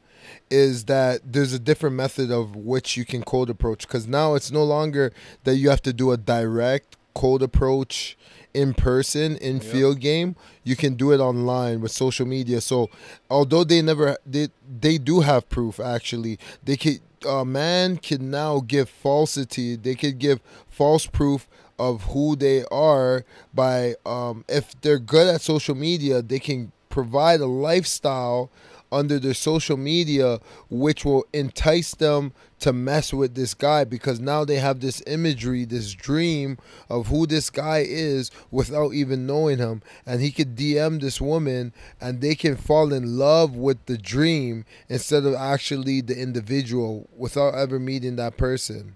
is 0.49 0.85
that 0.85 1.21
there's 1.33 1.53
a 1.53 1.59
different 1.59 1.95
method 1.95 2.31
of 2.31 2.55
which 2.55 2.95
you 2.97 3.05
can 3.05 3.23
cold 3.23 3.49
approach. 3.49 3.87
Because 3.87 4.07
now 4.07 4.35
it's 4.35 4.51
no 4.51 4.63
longer 4.63 5.11
that 5.45 5.55
you 5.55 5.69
have 5.69 5.81
to 5.83 5.93
do 5.93 6.11
a 6.11 6.17
direct 6.17 6.95
cold 7.15 7.41
approach 7.41 8.17
in 8.53 8.73
person 8.73 9.37
in 9.37 9.55
Yep. 9.57 9.63
field 9.63 9.99
game. 9.99 10.35
You 10.63 10.75
can 10.75 10.95
do 10.95 11.11
it 11.11 11.19
online 11.19 11.81
with 11.81 11.91
social 11.91 12.25
media. 12.25 12.61
So 12.61 12.89
although 13.29 13.63
they 13.63 13.81
never 13.81 14.17
they 14.25 14.49
they 14.79 14.97
do 14.97 15.21
have 15.21 15.49
proof 15.49 15.79
actually, 15.79 16.39
they 16.63 16.77
could 16.77 16.99
a 17.27 17.45
man 17.45 17.97
can 17.97 18.31
now 18.31 18.61
give 18.61 18.89
falsity. 18.89 19.75
They 19.75 19.95
could 19.95 20.17
give 20.19 20.39
false 20.69 21.05
proof 21.05 21.47
of 21.77 22.03
who 22.05 22.35
they 22.35 22.63
are 22.71 23.25
by 23.53 23.95
um, 24.05 24.45
if 24.47 24.79
they're 24.81 24.99
good 24.99 25.27
at 25.27 25.41
social 25.41 25.75
media, 25.75 26.21
they 26.21 26.39
can 26.39 26.71
provide 26.89 27.39
a 27.41 27.45
lifestyle 27.45 28.49
under 28.91 29.17
their 29.19 29.33
social 29.33 29.77
media 29.77 30.39
which 30.69 31.05
will 31.05 31.25
entice 31.31 31.95
them 31.95 32.33
to 32.61 32.71
mess 32.73 33.13
with 33.13 33.35
this 33.35 33.53
guy 33.53 33.83
because 33.83 34.19
now 34.19 34.45
they 34.45 34.57
have 34.57 34.79
this 34.79 35.01
imagery, 35.07 35.65
this 35.65 35.93
dream 35.93 36.57
of 36.89 37.07
who 37.07 37.27
this 37.27 37.49
guy 37.49 37.83
is 37.85 38.31
without 38.49 38.93
even 38.93 39.25
knowing 39.25 39.57
him. 39.57 39.81
And 40.05 40.21
he 40.21 40.31
could 40.31 40.55
DM 40.55 41.01
this 41.01 41.19
woman 41.19 41.73
and 41.99 42.21
they 42.21 42.35
can 42.35 42.55
fall 42.55 42.93
in 42.93 43.17
love 43.17 43.55
with 43.55 43.85
the 43.85 43.97
dream 43.97 44.65
instead 44.89 45.25
of 45.25 45.33
actually 45.33 46.01
the 46.01 46.19
individual 46.19 47.09
without 47.17 47.55
ever 47.55 47.79
meeting 47.79 48.15
that 48.15 48.37
person. 48.37 48.95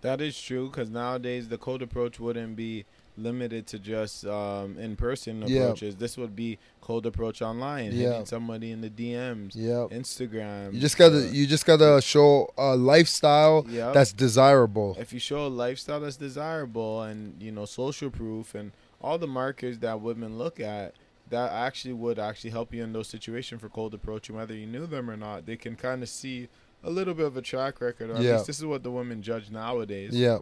that 0.00 0.20
is 0.20 0.40
true 0.40 0.68
because 0.68 0.90
nowadays 0.90 1.48
the 1.48 1.58
cold 1.58 1.82
approach 1.82 2.20
wouldn't 2.20 2.54
be 2.54 2.84
limited 3.18 3.66
to 3.66 3.78
just 3.78 4.24
um, 4.26 4.78
in-person 4.78 5.42
Yeah. 5.46 5.62
approaches 5.62 5.96
this 5.96 6.16
would 6.16 6.34
be 6.36 6.58
cold 6.80 7.04
approach 7.06 7.42
online 7.42 7.86
Yeah. 7.92 8.10
hitting 8.10 8.26
somebody 8.26 8.70
in 8.70 8.80
the 8.80 8.90
dms 8.90 9.52
Yeah. 9.54 9.86
instagram 9.90 10.72
You 10.74 10.80
just 10.80 10.96
gotta 10.96 11.26
uh, 11.26 11.30
you 11.30 11.46
just 11.46 11.66
gotta 11.66 12.00
show 12.00 12.48
a 12.56 12.76
lifestyle 12.76 13.66
Yep. 13.68 13.94
that's 13.94 14.12
desirable. 14.12 14.96
if 14.98 15.12
you 15.12 15.18
show 15.20 15.46
a 15.46 15.48
lifestyle 15.48 16.00
that's 16.00 16.16
desirable 16.16 17.02
and 17.02 17.40
you 17.42 17.52
know 17.52 17.64
social 17.64 18.10
proof 18.10 18.54
and 18.54 18.72
all 19.00 19.18
the 19.18 19.26
markers 19.26 19.78
that 19.80 20.00
women 20.00 20.38
look 20.38 20.60
at 20.60 20.94
that 21.30 21.52
actually 21.52 21.92
would 21.94 22.18
actually 22.18 22.50
help 22.50 22.72
you 22.72 22.82
in 22.82 22.92
those 22.92 23.06
situations 23.08 23.60
for 23.60 23.68
cold 23.68 23.92
approaching 23.94 24.34
whether 24.36 24.54
you 24.54 24.66
knew 24.66 24.86
them 24.86 25.10
or 25.10 25.16
not 25.16 25.44
they 25.46 25.56
can 25.56 25.76
kind 25.76 26.02
of 26.02 26.08
see 26.08 26.48
a 26.84 26.90
little 26.90 27.12
bit 27.12 27.26
of 27.26 27.36
a 27.36 27.42
track 27.42 27.80
record 27.80 28.08
or 28.10 28.14
at 28.14 28.22
Yeah. 28.22 28.34
least 28.34 28.46
this 28.46 28.58
is 28.58 28.64
what 28.64 28.82
the 28.84 28.90
women 28.90 29.20
judge 29.22 29.50
nowadays 29.50 30.14
Yeah. 30.14 30.38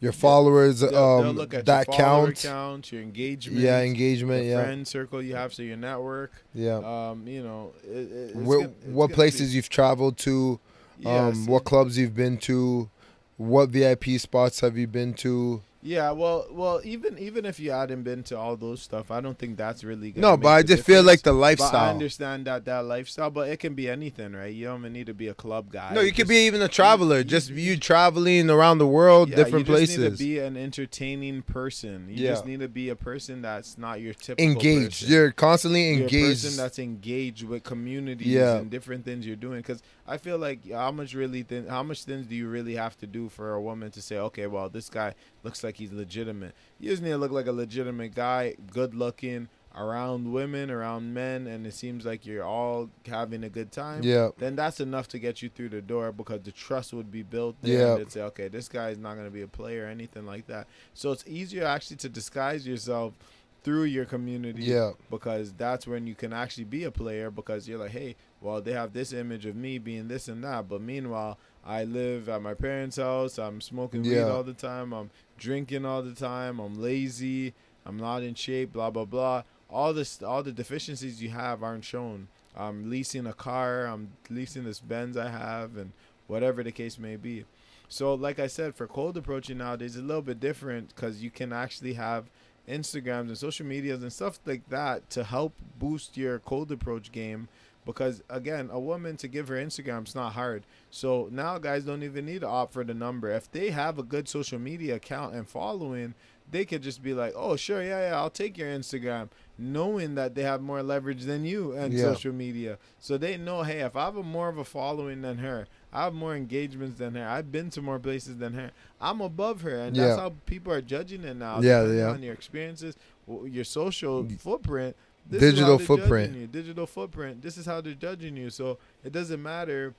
Your 0.00 0.12
followers 0.12 0.80
they'll, 0.80 0.90
they'll 0.92 1.30
um 1.30 1.36
look 1.36 1.54
at 1.54 1.66
that 1.66 1.86
your 1.88 1.96
follower 1.96 2.26
count. 2.26 2.42
count 2.42 2.92
your 2.92 3.02
engagement 3.02 3.60
Yeah, 3.60 3.80
engagement, 3.80 4.44
yeah. 4.46 4.62
friend 4.62 4.86
circle 4.86 5.20
you 5.22 5.34
have 5.34 5.52
so 5.52 5.62
your 5.62 5.76
network 5.76 6.32
Yeah. 6.54 6.76
um 7.10 7.26
you 7.26 7.42
know 7.42 7.72
it, 7.84 7.88
it, 8.12 8.36
Where, 8.36 8.60
gonna- 8.60 8.72
what 8.86 9.12
places 9.12 9.50
be, 9.50 9.56
you've 9.56 9.68
traveled 9.68 10.16
to, 10.18 10.60
um 11.04 11.34
Yes, 11.34 11.46
what 11.48 11.64
clubs 11.64 11.98
you've 11.98 12.14
been 12.14 12.38
to, 12.38 12.88
what 13.36 13.70
VIP 13.70 14.18
spots 14.18 14.60
have 14.60 14.76
you 14.78 14.86
been 14.86 15.14
to? 15.14 15.62
Yeah, 15.80 16.10
well, 16.10 16.46
well, 16.50 16.80
even 16.82 17.16
even 17.18 17.46
if 17.46 17.60
you 17.60 17.70
hadn't 17.70 18.02
been 18.02 18.24
to 18.24 18.36
all 18.36 18.56
those 18.56 18.82
stuff, 18.82 19.12
I 19.12 19.20
don't 19.20 19.38
think 19.38 19.56
that's 19.56 19.84
really 19.84 20.10
gonna 20.10 20.26
No, 20.26 20.36
but 20.36 20.48
I 20.48 20.62
just 20.64 20.82
feel 20.82 21.04
like 21.04 21.22
difference. 21.22 21.60
the 21.60 21.70
But 21.70 21.74
I 21.74 21.90
understand 21.90 22.46
that 22.48 22.64
that 22.64 22.84
lifestyle, 22.84 23.30
but 23.30 23.48
it 23.48 23.58
can 23.60 23.74
be 23.74 23.88
anything, 23.88 24.32
right? 24.32 24.52
You 24.52 24.66
don't 24.66 24.80
even 24.80 24.92
need 24.92 25.06
to 25.06 25.14
be 25.14 25.28
a 25.28 25.34
club 25.34 25.70
guy. 25.70 25.94
No, 25.94 26.00
you 26.00 26.12
could 26.12 26.26
be 26.26 26.46
even 26.46 26.60
a 26.62 26.68
traveler. 26.68 27.18
you- 27.18 27.24
Just 27.24 27.50
you- 27.50 27.56
you 27.56 27.76
traveling 27.76 28.50
around 28.50 28.78
the 28.78 28.88
world, 28.88 29.28
yeah, 29.30 29.36
different 29.36 29.66
places. 29.66 29.98
you 29.98 30.02
just 30.04 30.16
places. 30.16 30.20
Need 30.20 30.34
to 30.34 30.40
be 30.40 30.46
an 30.46 30.56
entertaining 30.56 31.42
person. 31.42 32.06
You 32.08 32.24
Yeah. 32.24 32.30
just 32.32 32.44
need 32.46 32.58
to 32.58 32.68
be 32.68 32.88
a 32.88 32.96
person 32.96 33.40
that's 33.42 33.78
not 33.78 34.00
your 34.00 34.14
typical 34.14 34.50
engaged. 34.50 35.02
person. 35.02 35.12
You're 35.12 35.30
constantly 35.30 35.82
You're 35.90 35.98
a 35.98 36.02
engaged. 36.02 36.42
person 36.42 36.56
that's 36.56 36.78
engaged 36.80 37.44
with 37.44 37.62
communities 37.62 38.26
Yeah. 38.26 38.56
and 38.56 38.68
different 38.68 39.04
things 39.04 39.24
you're 39.28 39.36
doing. 39.36 39.58
Because 39.60 39.80
I 40.08 40.16
feel 40.16 40.38
like 40.38 40.68
how 40.72 40.90
much 40.90 41.14
really 41.14 41.44
thin, 41.44 41.68
how 41.68 41.84
much 41.84 42.02
things 42.02 42.26
do 42.26 42.34
you 42.34 42.48
really 42.48 42.74
have 42.74 42.98
to 42.98 43.06
do 43.06 43.28
for 43.28 43.52
a 43.54 43.60
woman 43.62 43.92
to 43.92 44.02
say, 44.02 44.16
okay, 44.18 44.48
well, 44.48 44.68
this 44.68 44.88
guy 44.90 45.14
looks 45.42 45.62
like 45.64 45.76
he's 45.76 45.92
legitimate. 45.92 46.54
You 46.80 46.90
just 46.90 47.02
need 47.02 47.10
to 47.10 47.18
look 47.18 47.30
like 47.32 47.46
a 47.46 47.52
legitimate 47.52 48.14
guy, 48.14 48.54
good 48.72 48.94
looking, 48.94 49.48
around 49.76 50.32
women, 50.32 50.70
around 50.70 51.14
men, 51.14 51.46
and 51.46 51.64
it 51.66 51.72
seems 51.74 52.04
like 52.04 52.26
you're 52.26 52.42
all 52.44 52.90
having 53.06 53.44
a 53.44 53.48
good 53.48 53.70
time. 53.70 54.02
yeah. 54.02 54.30
Then 54.38 54.56
that's 54.56 54.80
enough 54.80 55.06
to 55.08 55.18
get 55.18 55.40
you 55.42 55.48
through 55.48 55.68
the 55.68 55.82
door 55.82 56.10
because 56.10 56.40
the 56.42 56.50
trust 56.52 56.92
would 56.92 57.10
be 57.12 57.22
built. 57.22 57.54
Yeah. 57.62 57.92
And 57.92 58.00
they'd 58.00 58.10
say, 58.12 58.22
okay, 58.22 58.48
this 58.48 58.68
guy 58.68 58.90
is 58.90 58.98
not 58.98 59.14
going 59.14 59.26
to 59.26 59.30
be 59.32 59.42
a 59.42 59.46
player 59.48 59.84
or 59.84 59.88
anything 59.88 60.26
like 60.26 60.46
that. 60.48 60.66
So 60.94 61.12
it's 61.12 61.24
easier 61.26 61.64
actually 61.64 61.98
to 61.98 62.08
disguise 62.08 62.66
yourself 62.66 63.14
through 63.62 63.84
your 63.84 64.04
community 64.04 64.62
Yeah. 64.64 64.92
because 65.10 65.52
that's 65.52 65.86
when 65.86 66.06
you 66.06 66.14
can 66.14 66.32
actually 66.32 66.64
be 66.64 66.84
a 66.84 66.90
player 66.90 67.30
because 67.30 67.68
you're 67.68 67.78
like, 67.78 67.90
hey, 67.90 68.16
well, 68.40 68.60
they 68.60 68.72
have 68.72 68.92
this 68.92 69.12
image 69.12 69.46
of 69.46 69.54
me 69.56 69.78
being 69.78 70.08
this 70.08 70.28
and 70.28 70.42
that, 70.44 70.68
but 70.68 70.80
meanwhile, 70.80 71.38
I 71.68 71.84
live 71.84 72.28
at 72.30 72.40
my 72.40 72.54
parents' 72.54 72.96
house. 72.96 73.38
I'm 73.38 73.60
smoking 73.60 74.02
weed 74.02 74.14
Yeah. 74.16 74.28
all 74.30 74.42
the 74.42 74.54
time. 74.54 74.92
I'm 74.94 75.10
drinking 75.36 75.84
all 75.84 76.02
the 76.02 76.14
time. 76.14 76.58
I'm 76.58 76.80
lazy. 76.80 77.52
I'm 77.84 77.98
not 77.98 78.22
in 78.22 78.34
shape. 78.34 78.72
Blah 78.72 78.90
blah 78.90 79.04
blah. 79.04 79.42
All 79.70 79.92
this, 79.92 80.22
all 80.22 80.42
the 80.42 80.50
deficiencies 80.50 81.22
you 81.22 81.28
have 81.28 81.62
aren't 81.62 81.84
shown. 81.84 82.28
I'm 82.56 82.88
leasing 82.90 83.26
a 83.26 83.34
car. 83.34 83.84
I'm 83.84 84.12
leasing 84.30 84.64
this 84.64 84.80
Benz 84.80 85.16
I 85.16 85.28
have, 85.28 85.76
and 85.76 85.92
whatever 86.26 86.62
the 86.62 86.72
case 86.72 86.98
may 86.98 87.16
be. 87.16 87.44
So, 87.90 88.14
like 88.14 88.38
I 88.38 88.46
said, 88.46 88.74
for 88.74 88.86
cold 88.86 89.16
approaching 89.18 89.58
nowadays, 89.58 89.94
it's 89.96 90.02
a 90.02 90.06
little 90.06 90.22
bit 90.22 90.40
different 90.40 90.94
because 90.94 91.22
you 91.22 91.30
can 91.30 91.52
actually 91.52 91.92
have 91.94 92.24
Instagrams 92.68 93.28
and 93.28 93.38
social 93.38 93.64
medias 93.66 94.02
and 94.02 94.12
stuff 94.12 94.40
like 94.46 94.68
that 94.70 95.08
to 95.10 95.24
help 95.24 95.52
boost 95.78 96.16
your 96.16 96.38
cold 96.38 96.72
approach 96.72 97.12
game. 97.12 97.48
Because 97.88 98.22
again, 98.28 98.68
a 98.70 98.78
woman 98.78 99.16
to 99.16 99.28
give 99.28 99.48
her 99.48 99.54
Instagram 99.56 100.06
is 100.06 100.14
not 100.14 100.34
hard. 100.34 100.64
So 100.90 101.30
now 101.32 101.56
guys 101.56 101.84
don't 101.84 102.02
even 102.02 102.26
need 102.26 102.42
to 102.42 102.46
opt 102.46 102.74
for 102.74 102.84
the 102.84 102.92
number. 102.92 103.30
If 103.30 103.50
they 103.50 103.70
have 103.70 103.98
a 103.98 104.02
good 104.02 104.28
social 104.28 104.58
media 104.58 104.96
account 104.96 105.34
and 105.34 105.48
following, 105.48 106.12
they 106.50 106.66
could 106.66 106.82
just 106.82 107.02
be 107.02 107.14
like, 107.14 107.32
"Oh, 107.34 107.56
sure, 107.56 107.82
yeah, 107.82 108.10
yeah, 108.10 108.16
I'll 108.16 108.28
take 108.28 108.58
your 108.58 108.68
Instagram," 108.68 109.30
knowing 109.56 110.16
that 110.16 110.34
they 110.34 110.42
have 110.42 110.60
more 110.60 110.82
leverage 110.82 111.22
than 111.22 111.46
you 111.46 111.72
and 111.72 111.94
Yeah. 111.94 112.02
social 112.02 112.32
media. 112.32 112.78
So 112.98 113.16
they 113.16 113.38
know, 113.38 113.62
hey, 113.62 113.80
if 113.80 113.96
I 113.96 114.04
have 114.04 114.16
a 114.16 114.22
more 114.22 114.50
of 114.50 114.58
a 114.58 114.64
following 114.64 115.22
than 115.22 115.38
her, 115.38 115.66
I 115.90 116.04
have 116.04 116.14
more 116.14 116.36
engagements 116.36 116.98
than 116.98 117.14
her. 117.14 117.26
I've 117.26 117.50
been 117.50 117.70
to 117.70 117.80
more 117.80 117.98
places 117.98 118.36
than 118.36 118.52
her. 118.52 118.70
I'm 119.00 119.22
above 119.22 119.62
her, 119.62 119.76
and 119.78 119.96
that's 119.96 120.18
how 120.18 120.34
people 120.44 120.74
are 120.74 120.82
judging 120.82 121.24
it 121.24 121.36
now. 121.36 121.60
Yeah, 121.62 121.86
yeah. 121.86 122.10
On 122.10 122.22
your 122.22 122.34
experiences, 122.34 122.96
your 123.26 123.64
social 123.64 124.24
mm. 124.24 124.38
footprint, 124.38 124.94
this 125.30 125.40
Digital 125.40 125.78
footprint. 125.78 126.34
you. 126.36 126.46
Digital 126.46 126.86
footprint. 126.86 127.42
This 127.42 127.56
is 127.58 127.66
how 127.66 127.80
they're 127.80 127.94
judging 127.94 128.36
you. 128.36 128.50
So 128.50 128.78
it 129.04 129.12
doesn't 129.12 129.42
matter 129.42 129.94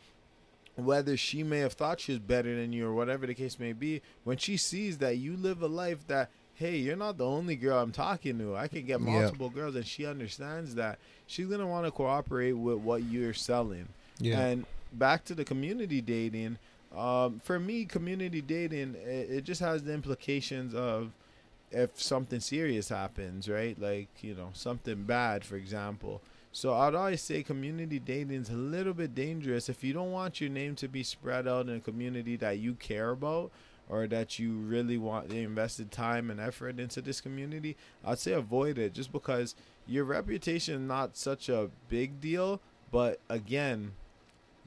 whether 0.76 1.18
she 1.18 1.44
may 1.44 1.60
have 1.60 1.74
thought 1.74 2.00
she 2.00 2.14
was 2.14 2.20
better 2.20 2.56
than 2.56 2.72
you 2.74 2.88
or 2.88 2.94
whatever 2.94 3.28
the 3.28 3.34
case 3.34 3.60
may 3.60 3.74
be. 3.74 4.02
When 4.24 4.38
she 4.38 4.58
sees 4.58 4.98
that 5.00 5.18
you 5.18 5.36
live 5.36 5.62
a 5.62 5.68
life 5.68 6.08
that 6.08 6.30
hey, 6.56 6.76
you're 6.76 6.98
not 6.98 7.18
the 7.18 7.26
only 7.26 7.56
girl 7.56 7.80
I'm 7.80 7.94
talking 7.94 8.38
to. 8.40 8.54
I 8.54 8.68
can 8.68 8.86
get 8.86 9.00
Yeah. 9.00 9.22
multiple 9.22 9.50
girls, 9.50 9.76
and 9.76 9.88
she 9.88 10.06
understands 10.06 10.76
that. 10.76 11.00
She's 11.26 11.48
gonna 11.48 11.66
want 11.68 11.86
to 11.86 11.92
cooperate 11.92 12.52
with 12.52 12.80
what 12.80 13.04
you're 13.04 13.34
selling. 13.34 13.88
Yeah. 14.20 14.42
And 14.42 14.66
back 14.92 15.24
to 15.26 15.34
the 15.36 15.46
community 15.46 16.02
dating. 16.02 16.58
Um, 16.94 17.40
for 17.46 17.60
me, 17.62 17.86
community 17.86 18.42
dating 18.42 18.96
it, 18.96 19.30
it 19.32 19.44
just 19.46 19.62
has 19.62 19.84
the 19.84 19.94
implications 19.94 20.74
of 20.76 21.12
if 21.72 22.02
something 22.02 22.40
serious 22.40 22.90
happens, 22.90 23.50
right? 23.50 23.80
Like 23.80 24.10
you 24.22 24.36
know 24.36 24.50
something 24.54 25.04
bad, 25.04 25.44
for 25.44 25.56
example. 25.56 26.22
So 26.52 26.74
I'd 26.74 26.96
always 26.96 27.22
say 27.22 27.44
community 27.44 28.00
dating 28.00 28.42
is 28.42 28.50
a 28.50 28.54
little 28.54 28.94
bit 28.94 29.14
dangerous 29.14 29.70
if 29.70 29.84
you 29.84 29.94
don't 29.94 30.12
want 30.12 30.42
your 30.42 30.50
name 30.50 30.76
to 30.78 30.88
be 30.88 31.04
spread 31.04 31.48
out 31.48 31.68
in 31.68 31.76
a 31.76 31.80
community 31.80 32.36
that 32.38 32.58
you 32.58 32.74
care 32.74 33.12
about 33.12 33.52
or 33.88 34.08
that 34.08 34.40
you 34.40 34.54
really 34.54 34.98
want 34.98 35.30
they 35.30 35.44
invested 35.44 35.92
time 35.92 36.30
and 36.30 36.40
effort 36.40 36.80
into 36.80 37.02
this 37.02 37.22
community. 37.22 37.76
I'd 38.06 38.20
say 38.20 38.34
avoid 38.34 38.78
it 38.78 38.94
just 38.94 39.12
because 39.12 39.56
your 39.88 40.06
reputation 40.06 40.88
not 40.88 41.18
such 41.18 41.50
a 41.50 41.70
big 41.88 42.20
deal, 42.20 42.62
but 42.92 43.20
again, 43.30 43.94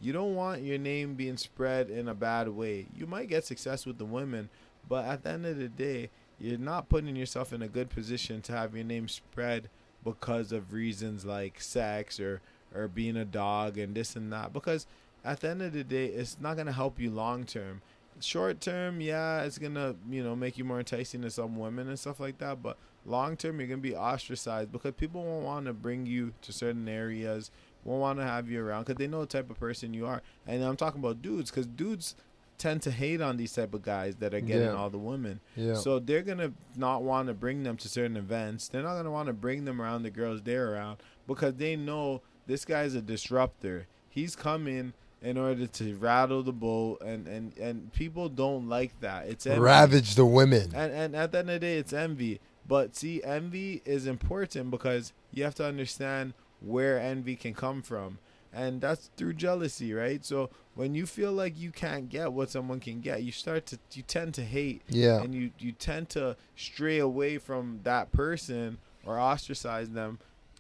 you 0.01 0.13
don't 0.13 0.35
want 0.35 0.63
your 0.63 0.79
name 0.79 1.15
being 1.15 1.37
spread 1.37 1.89
in 1.89 2.09
a 2.09 2.15
bad 2.15 2.49
way. 2.49 2.87
You 2.97 3.07
might 3.07 3.29
get 3.29 3.45
success 3.45 3.87
with 3.87 3.99
the 3.99 4.05
women, 4.05 4.49
but 4.89 5.05
at 5.05 5.23
the 5.23 5.31
end 5.31 5.47
of 5.47 5.57
the 5.59 5.69
day, 5.69 6.11
you're 6.43 6.59
not 6.59 6.89
putting 6.89 7.15
yourself 7.15 7.53
in 7.53 7.63
a 7.63 7.69
good 7.69 7.89
position 7.89 8.43
to 8.43 8.53
have 8.53 8.75
your 8.75 8.85
name 8.85 9.07
spread 9.07 9.71
because 10.05 10.51
of 10.51 10.73
reasons 10.73 11.25
like 11.25 11.61
sex 11.61 12.19
or 12.19 12.41
or 12.75 12.89
being 12.89 13.17
a 13.17 13.25
dog 13.25 13.79
and 13.79 13.95
this 13.95 14.17
and 14.17 14.33
that 14.33 14.53
because 14.53 14.87
at 15.25 15.41
the 15.41 15.49
end 15.49 15.63
of 15.63 15.73
the 15.73 15.85
day, 15.85 16.07
it's 16.07 16.39
not 16.41 16.57
gonna 16.57 16.73
help 16.73 16.99
you 16.99 17.11
long 17.11 17.45
term. 17.45 17.81
Short 18.21 18.61
term, 18.61 19.01
yeah, 19.01 19.43
it's 19.43 19.59
gonna 19.59 19.95
you 20.11 20.23
know 20.23 20.35
make 20.35 20.59
you 20.59 20.65
more 20.65 20.81
enticing 20.81 21.23
to 21.23 21.31
some 21.31 21.57
women 21.57 21.89
and 21.89 21.99
stuff 21.99 22.19
like 22.19 22.39
that. 22.39 22.63
But 22.63 22.77
long 23.07 23.37
term, 23.37 23.61
you're 23.61 23.69
gonna 23.69 23.81
be 23.81 23.95
ostracized 23.95 24.73
because 24.73 24.93
people 24.93 25.25
won't 25.25 25.45
want 25.45 25.67
to 25.67 25.73
bring 25.73 26.07
you 26.07 26.33
to 26.43 26.53
certain 26.53 26.89
areas, 26.89 27.51
won't 27.85 28.01
want 28.01 28.19
to 28.19 28.25
have 28.25 28.51
you 28.51 28.65
around 28.65 28.85
because 28.85 28.97
they 28.97 29.07
know 29.07 29.21
the 29.21 29.27
type 29.27 29.49
of 29.49 29.61
person 29.61 29.95
you 29.95 30.07
are. 30.07 30.23
And 30.47 30.63
I'm 30.65 30.77
talking 30.77 31.01
about 31.01 31.23
dudes 31.23 31.51
because 31.51 31.67
dudes 31.67 32.17
tend 32.63 32.81
to 32.83 32.91
hate 32.91 33.21
on 33.21 33.37
these 33.37 33.53
type 33.53 33.75
of 33.75 33.83
guys 33.83 34.17
that 34.17 34.33
are 34.33 34.41
getting 34.41 34.69
Yeah. 34.69 34.75
all 34.75 34.89
the 34.89 34.99
women. 34.99 35.41
Yeah. 35.57 35.75
So 35.75 35.99
they're 35.99 36.23
gonna 36.23 36.53
not 36.77 37.03
want 37.03 37.27
to 37.29 37.35
bring 37.35 37.63
them 37.65 37.77
to 37.79 37.89
certain 37.89 38.17
events. 38.17 38.69
They're 38.69 38.83
not 38.83 38.97
gonna 38.97 39.11
want 39.11 39.27
to 39.27 39.33
bring 39.33 39.65
them 39.65 39.83
around 39.83 40.05
the 40.05 40.11
girls 40.11 40.43
they're 40.43 40.73
around 40.73 40.99
because 41.27 41.55
they 41.57 41.75
know 41.77 42.23
this 42.47 42.65
guy's 42.65 42.95
a 42.95 43.03
disruptor. 43.03 43.87
He's 44.09 44.37
coming 44.37 44.93
in 45.21 45.39
order 45.39 45.67
to 45.67 45.97
rattle 45.97 46.43
the 46.43 46.53
boat, 46.53 47.01
and 47.03 47.27
and 47.29 47.57
and 47.59 47.93
people 47.93 48.29
don't 48.29 48.69
like 48.69 48.99
that. 49.01 49.27
It's 49.29 49.47
envy. 49.47 49.61
Ravage 49.61 50.15
the 50.15 50.27
women. 50.27 50.71
And 50.75 50.93
and 50.93 51.17
at 51.17 51.33
the 51.33 51.39
end 51.39 51.51
of 51.51 51.55
the 51.55 51.67
day, 51.67 51.77
it's 51.79 51.93
envy. 51.93 52.41
But 52.67 52.95
see, 52.95 53.23
envy 53.25 53.83
is 53.85 54.07
important 54.07 54.71
because 54.71 55.13
you 55.33 55.43
have 55.45 55.55
to 55.57 55.65
understand 55.67 56.35
where 56.61 56.99
envy 56.99 57.35
can 57.37 57.55
come 57.55 57.83
from. 57.83 58.19
And 58.55 58.81
that's 58.83 59.11
through 59.17 59.33
jealousy, 59.35 59.95
right? 59.95 60.23
So 60.25 60.51
when 60.75 60.95
you 60.95 61.07
feel 61.07 61.33
like 61.33 61.59
you 61.59 61.71
can't 61.71 62.09
get 62.11 62.33
what 62.33 62.51
someone 62.51 62.81
can 62.81 63.01
get, 63.01 63.23
you 63.23 63.33
start 63.33 63.65
to 63.67 63.79
you 63.95 64.03
tend 64.03 64.35
to 64.35 64.43
hate 64.45 64.83
Yeah. 64.89 65.23
and 65.23 65.35
you 65.35 65.51
you 65.59 65.73
tend 65.73 66.11
to 66.11 66.37
stray 66.55 66.99
away 66.99 67.39
from 67.39 67.81
that 67.85 68.13
person 68.13 68.79
or 69.07 69.19
ostracize 69.19 69.91
them, 69.91 70.19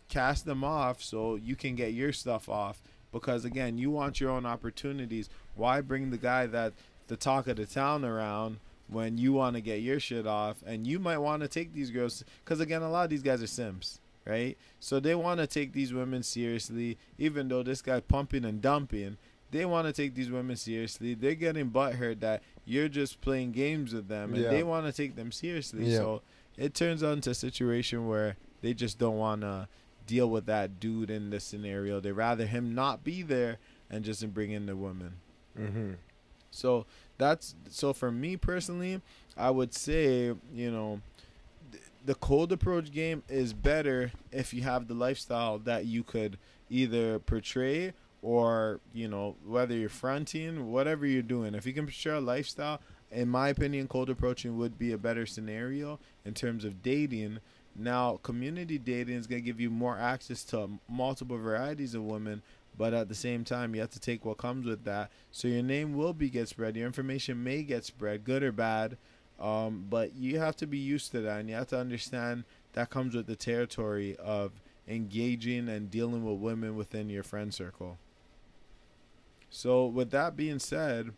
cast 0.09 0.47
them 0.47 0.65
off 0.65 1.03
so 1.03 1.37
you 1.37 1.55
can 1.55 1.75
get 1.75 1.93
your 1.93 2.13
stuff 2.13 2.49
off 2.49 2.83
because 3.13 3.45
again, 3.45 3.77
you 3.77 3.91
want 3.91 4.21
your 4.21 4.31
own 4.31 4.47
opportunities. 4.47 5.29
Why 5.55 5.83
bring 5.83 6.11
the 6.11 6.17
guy 6.19 6.47
that 6.47 6.73
the 7.09 7.17
talk 7.17 7.47
of 7.47 7.57
the 7.57 7.67
town 7.67 8.05
around 8.07 8.59
when 8.89 9.19
you 9.19 9.33
want 9.35 9.55
to 9.57 9.61
get 9.61 9.81
your 9.83 10.01
shit 10.01 10.27
off 10.27 10.63
and 10.67 10.87
you 10.87 10.99
might 10.99 11.19
want 11.19 11.43
to 11.43 11.49
take 11.49 11.75
these 11.75 11.91
girls 11.91 12.25
cuz 12.47 12.59
again, 12.59 12.81
a 12.83 12.91
lot 12.91 13.05
of 13.05 13.11
these 13.11 13.23
guys 13.23 13.43
are 13.43 13.47
simps, 13.47 14.01
right? 14.25 14.57
So 14.81 15.01
they 15.01 15.15
want 15.15 15.41
to 15.41 15.47
take 15.47 15.73
these 15.73 15.93
women 15.93 16.23
seriously 16.23 16.99
even 17.19 17.49
though 17.49 17.63
this 17.63 17.83
guy 17.83 18.01
pumping 18.01 18.45
and 18.45 18.61
dumping 18.61 19.17
they 19.53 19.67
want 19.67 19.87
to 19.87 19.93
take 19.93 20.15
these 20.15 20.31
women 20.31 20.57
seriously. 20.57 21.13
They're 21.13 21.35
getting 21.35 21.71
butthurt 21.71 22.21
that 22.21 22.43
you're 22.65 22.89
just 22.89 23.21
playing 23.21 23.53
games 23.53 23.93
with 23.93 24.09
them, 24.09 24.33
and 24.33 24.43
Yeah. 24.43 24.49
they 24.51 24.63
want 24.63 24.87
to 24.87 24.93
take 24.93 25.15
them 25.15 25.31
seriously. 25.31 25.91
Yeah. 25.91 25.99
So 25.99 26.23
it 26.57 26.73
turns 26.75 27.05
out 27.05 27.13
into 27.13 27.31
a 27.31 27.35
situation 27.35 28.09
where 28.09 28.37
they 28.63 28.73
just 28.73 28.99
don't 28.99 29.19
want 29.19 29.43
to 29.43 29.69
deal 30.07 30.31
with 30.31 30.47
that 30.47 30.81
dude 30.81 31.11
in 31.11 31.29
the 31.29 31.39
scenario. 31.39 32.01
They 32.01 32.13
rather 32.13 32.47
him 32.47 32.75
not 32.75 33.05
be 33.05 33.21
there 33.21 33.59
and 33.91 34.05
just 34.07 34.33
bring 34.33 34.53
in 34.53 34.65
the 34.65 34.75
woman. 34.75 35.17
Mm-hmm. 35.59 35.93
So 36.51 36.87
that's 37.19 37.55
so 37.69 37.93
for 37.93 38.11
me 38.11 38.39
personally, 38.39 39.03
I 39.37 39.51
would 39.51 39.75
say 39.75 40.33
you 40.55 40.71
know 40.71 41.03
the 42.05 42.15
cold 42.15 42.53
approach 42.53 42.91
game 42.91 43.23
is 43.29 43.53
better 43.53 44.13
if 44.31 44.53
you 44.53 44.63
have 44.63 44.89
the 44.89 44.95
lifestyle 44.95 45.59
that 45.59 45.87
you 45.87 46.03
could 46.03 46.39
either 46.69 47.19
portray 47.19 47.93
or 48.23 48.81
you 48.93 49.09
know 49.09 49.37
whether 49.45 49.75
you're 49.75 49.89
fronting 49.89 50.71
whatever 50.71 51.07
you're 51.07 51.23
doing. 51.23 51.55
If 51.55 51.67
you 51.67 51.73
can 51.73 51.87
portray 51.87 52.15
a 52.15 52.21
lifestyle 52.21 52.81
in 53.11 53.29
my 53.29 53.49
opinion 53.49 53.89
cold 53.89 54.09
approaching 54.09 54.57
would 54.57 54.79
be 54.79 54.93
a 54.93 54.99
better 54.99 55.27
scenario 55.27 55.99
in 56.25 56.35
terms 56.35 56.65
of 56.65 56.83
dating. 56.83 57.39
Now 57.77 58.19
community 58.23 58.79
dating 58.79 59.17
is 59.17 59.27
going 59.27 59.43
to 59.43 59.47
give 59.47 59.61
you 59.61 59.71
more 59.71 59.99
access 59.99 60.45
to 60.45 60.71
multiple 60.89 61.39
varieties 61.39 61.95
of 61.95 62.03
women 62.03 62.43
but 62.77 62.95
at 62.95 63.09
the 63.09 63.15
same 63.15 63.45
time 63.45 63.75
you 63.75 63.81
have 63.81 63.91
to 63.91 64.01
take 64.01 64.25
what 64.25 64.39
comes 64.39 64.67
with 64.67 64.85
that. 64.85 65.11
So 65.31 65.47
your 65.49 65.63
name 65.63 65.95
will 65.95 66.15
be 66.15 66.31
get 66.31 66.49
spread. 66.49 66.77
Your 66.77 66.87
information 66.87 67.43
may 67.45 67.63
get 67.63 67.85
spread 67.85 68.25
good 68.25 68.43
or 68.43 68.53
bad 68.53 68.97
um, 69.43 69.87
but 69.91 70.15
you 70.15 70.39
have 70.39 70.55
to 70.57 70.67
be 70.67 70.79
used 70.79 71.11
to 71.11 71.21
that 71.21 71.41
and 71.41 71.49
you 71.49 71.57
have 71.57 71.67
to 71.69 71.79
understand 71.79 72.45
that 72.75 72.91
comes 72.91 73.15
with 73.15 73.27
the 73.27 73.37
territory 73.37 74.17
of 74.17 74.53
engaging 74.87 75.69
and 75.69 75.91
dealing 75.91 76.25
with 76.25 76.39
women 76.39 76.77
within 76.77 77.11
your 77.11 77.25
friend 77.25 77.53
circle. 77.53 77.99
So 79.51 79.85
with 79.85 80.11
that 80.13 80.37
being 80.37 80.61
said 80.61 81.11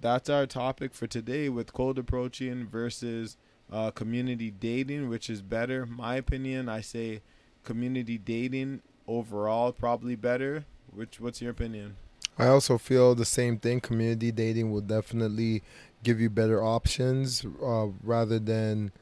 that's 0.00 0.28
our 0.28 0.46
topic 0.46 0.94
for 0.94 1.06
today 1.06 1.48
with 1.48 1.72
cold 1.72 1.98
approaching 1.98 2.66
versus 2.66 3.36
uh, 3.70 3.90
community 3.92 4.50
dating 4.50 5.08
which 5.08 5.30
is 5.30 5.40
better. 5.40 5.86
My 5.86 6.16
opinion 6.16 6.68
i 6.68 6.80
say 6.80 7.22
community 7.62 8.18
dating 8.18 8.82
overall 9.06 9.72
probably 9.72 10.16
better. 10.16 10.64
Which 10.92 11.20
what's 11.20 11.40
your 11.40 11.52
opinion? 11.52 11.96
I 12.38 12.46
also 12.46 12.78
feel 12.78 13.14
the 13.14 13.24
same 13.24 13.58
thing. 13.58 13.80
Community 13.80 14.32
dating 14.32 14.72
will 14.72 14.80
definitely 14.80 15.62
give 16.02 16.20
you 16.20 16.30
better 16.30 16.62
options 16.62 17.44
uh, 17.62 17.86
rather 18.02 18.38
than 18.38 18.92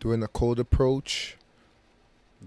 doing 0.00 0.22
a 0.22 0.28
cold 0.28 0.58
approach. 0.58 1.36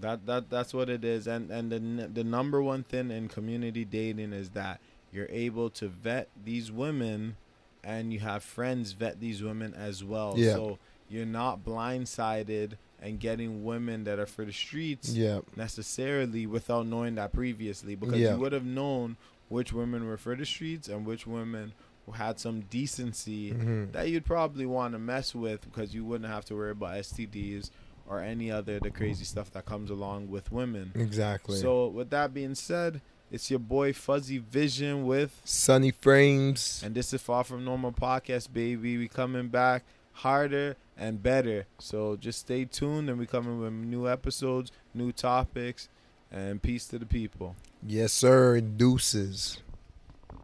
That 0.00 0.26
that 0.26 0.50
that's 0.50 0.72
what 0.72 0.88
it 0.88 1.04
is, 1.04 1.26
and 1.26 1.50
and 1.50 1.70
the 1.72 2.06
the 2.06 2.24
number 2.24 2.62
one 2.62 2.82
thing 2.84 3.10
in 3.10 3.28
community 3.28 3.84
dating 3.84 4.32
is 4.32 4.50
that 4.50 4.80
you're 5.12 5.28
able 5.30 5.68
to 5.70 5.88
vet 5.88 6.28
these 6.44 6.70
women, 6.70 7.36
and 7.82 8.12
you 8.12 8.20
have 8.20 8.42
friends 8.44 8.92
vet 8.92 9.20
these 9.20 9.42
women 9.42 9.74
as 9.74 10.04
well. 10.04 10.34
Yeah. 10.36 10.52
So 10.54 10.78
you're 11.08 11.26
not 11.26 11.64
blindsided 11.64 12.74
and 13.02 13.18
getting 13.18 13.64
women 13.64 14.04
that 14.04 14.18
are 14.20 14.26
for 14.26 14.44
the 14.44 14.52
streets 14.52 15.12
Yeah. 15.14 15.40
necessarily 15.56 16.46
without 16.46 16.86
knowing 16.86 17.16
that 17.16 17.32
previously, 17.32 17.96
because 17.96 18.20
Yeah. 18.20 18.34
you 18.34 18.40
would 18.40 18.52
have 18.52 18.64
known 18.64 19.16
which 19.48 19.72
women 19.72 20.06
were 20.06 20.16
for 20.18 20.36
the 20.36 20.44
streets 20.46 20.86
and 20.86 21.04
which 21.04 21.26
women 21.26 21.72
had 22.14 22.40
some 22.40 22.60
decency 22.62 23.50
hmm 23.50 23.84
that 23.92 24.08
you'd 24.08 24.24
probably 24.24 24.66
want 24.66 24.92
to 24.94 24.98
mess 24.98 25.34
with 25.34 25.60
because 25.62 25.94
you 25.94 26.04
wouldn't 26.04 26.30
have 26.30 26.44
to 26.44 26.54
worry 26.54 26.72
about 26.72 26.94
STDs 26.94 27.70
or 28.08 28.20
any 28.20 28.50
other 28.50 28.80
the 28.80 28.90
crazy 28.90 29.24
stuff 29.24 29.50
that 29.52 29.64
comes 29.64 29.90
along 29.90 30.28
with 30.28 30.50
women. 30.50 30.90
Exactly. 30.96 31.56
So 31.58 31.86
with 31.86 32.10
that 32.10 32.34
being 32.34 32.56
said, 32.56 33.00
it's 33.30 33.48
your 33.50 33.60
boy 33.60 33.92
Fuzzy 33.92 34.38
Vision 34.38 35.06
with 35.06 35.40
Sunny 35.44 35.92
frames. 35.92 36.82
and 36.84 36.94
this 36.94 37.12
is 37.14 37.22
Far 37.22 37.44
From 37.44 37.64
Normal 37.64 37.92
Podcast, 37.92 38.52
baby. 38.52 38.98
We 38.98 39.06
coming 39.06 39.46
back 39.48 39.84
harder 40.12 40.76
and 40.98 41.22
better. 41.22 41.66
So 41.78 42.16
just 42.16 42.40
stay 42.40 42.64
tuned 42.64 43.08
and 43.08 43.18
we 43.18 43.26
coming 43.26 43.60
with 43.60 43.72
new 43.72 44.08
episodes, 44.08 44.72
new 44.92 45.12
topics, 45.12 45.88
and 46.32 46.60
peace 46.60 46.86
to 46.88 46.98
the 46.98 47.06
people. 47.06 47.54
Yes, 47.86 48.12
sir. 48.12 48.60
Deuces. 48.60 49.58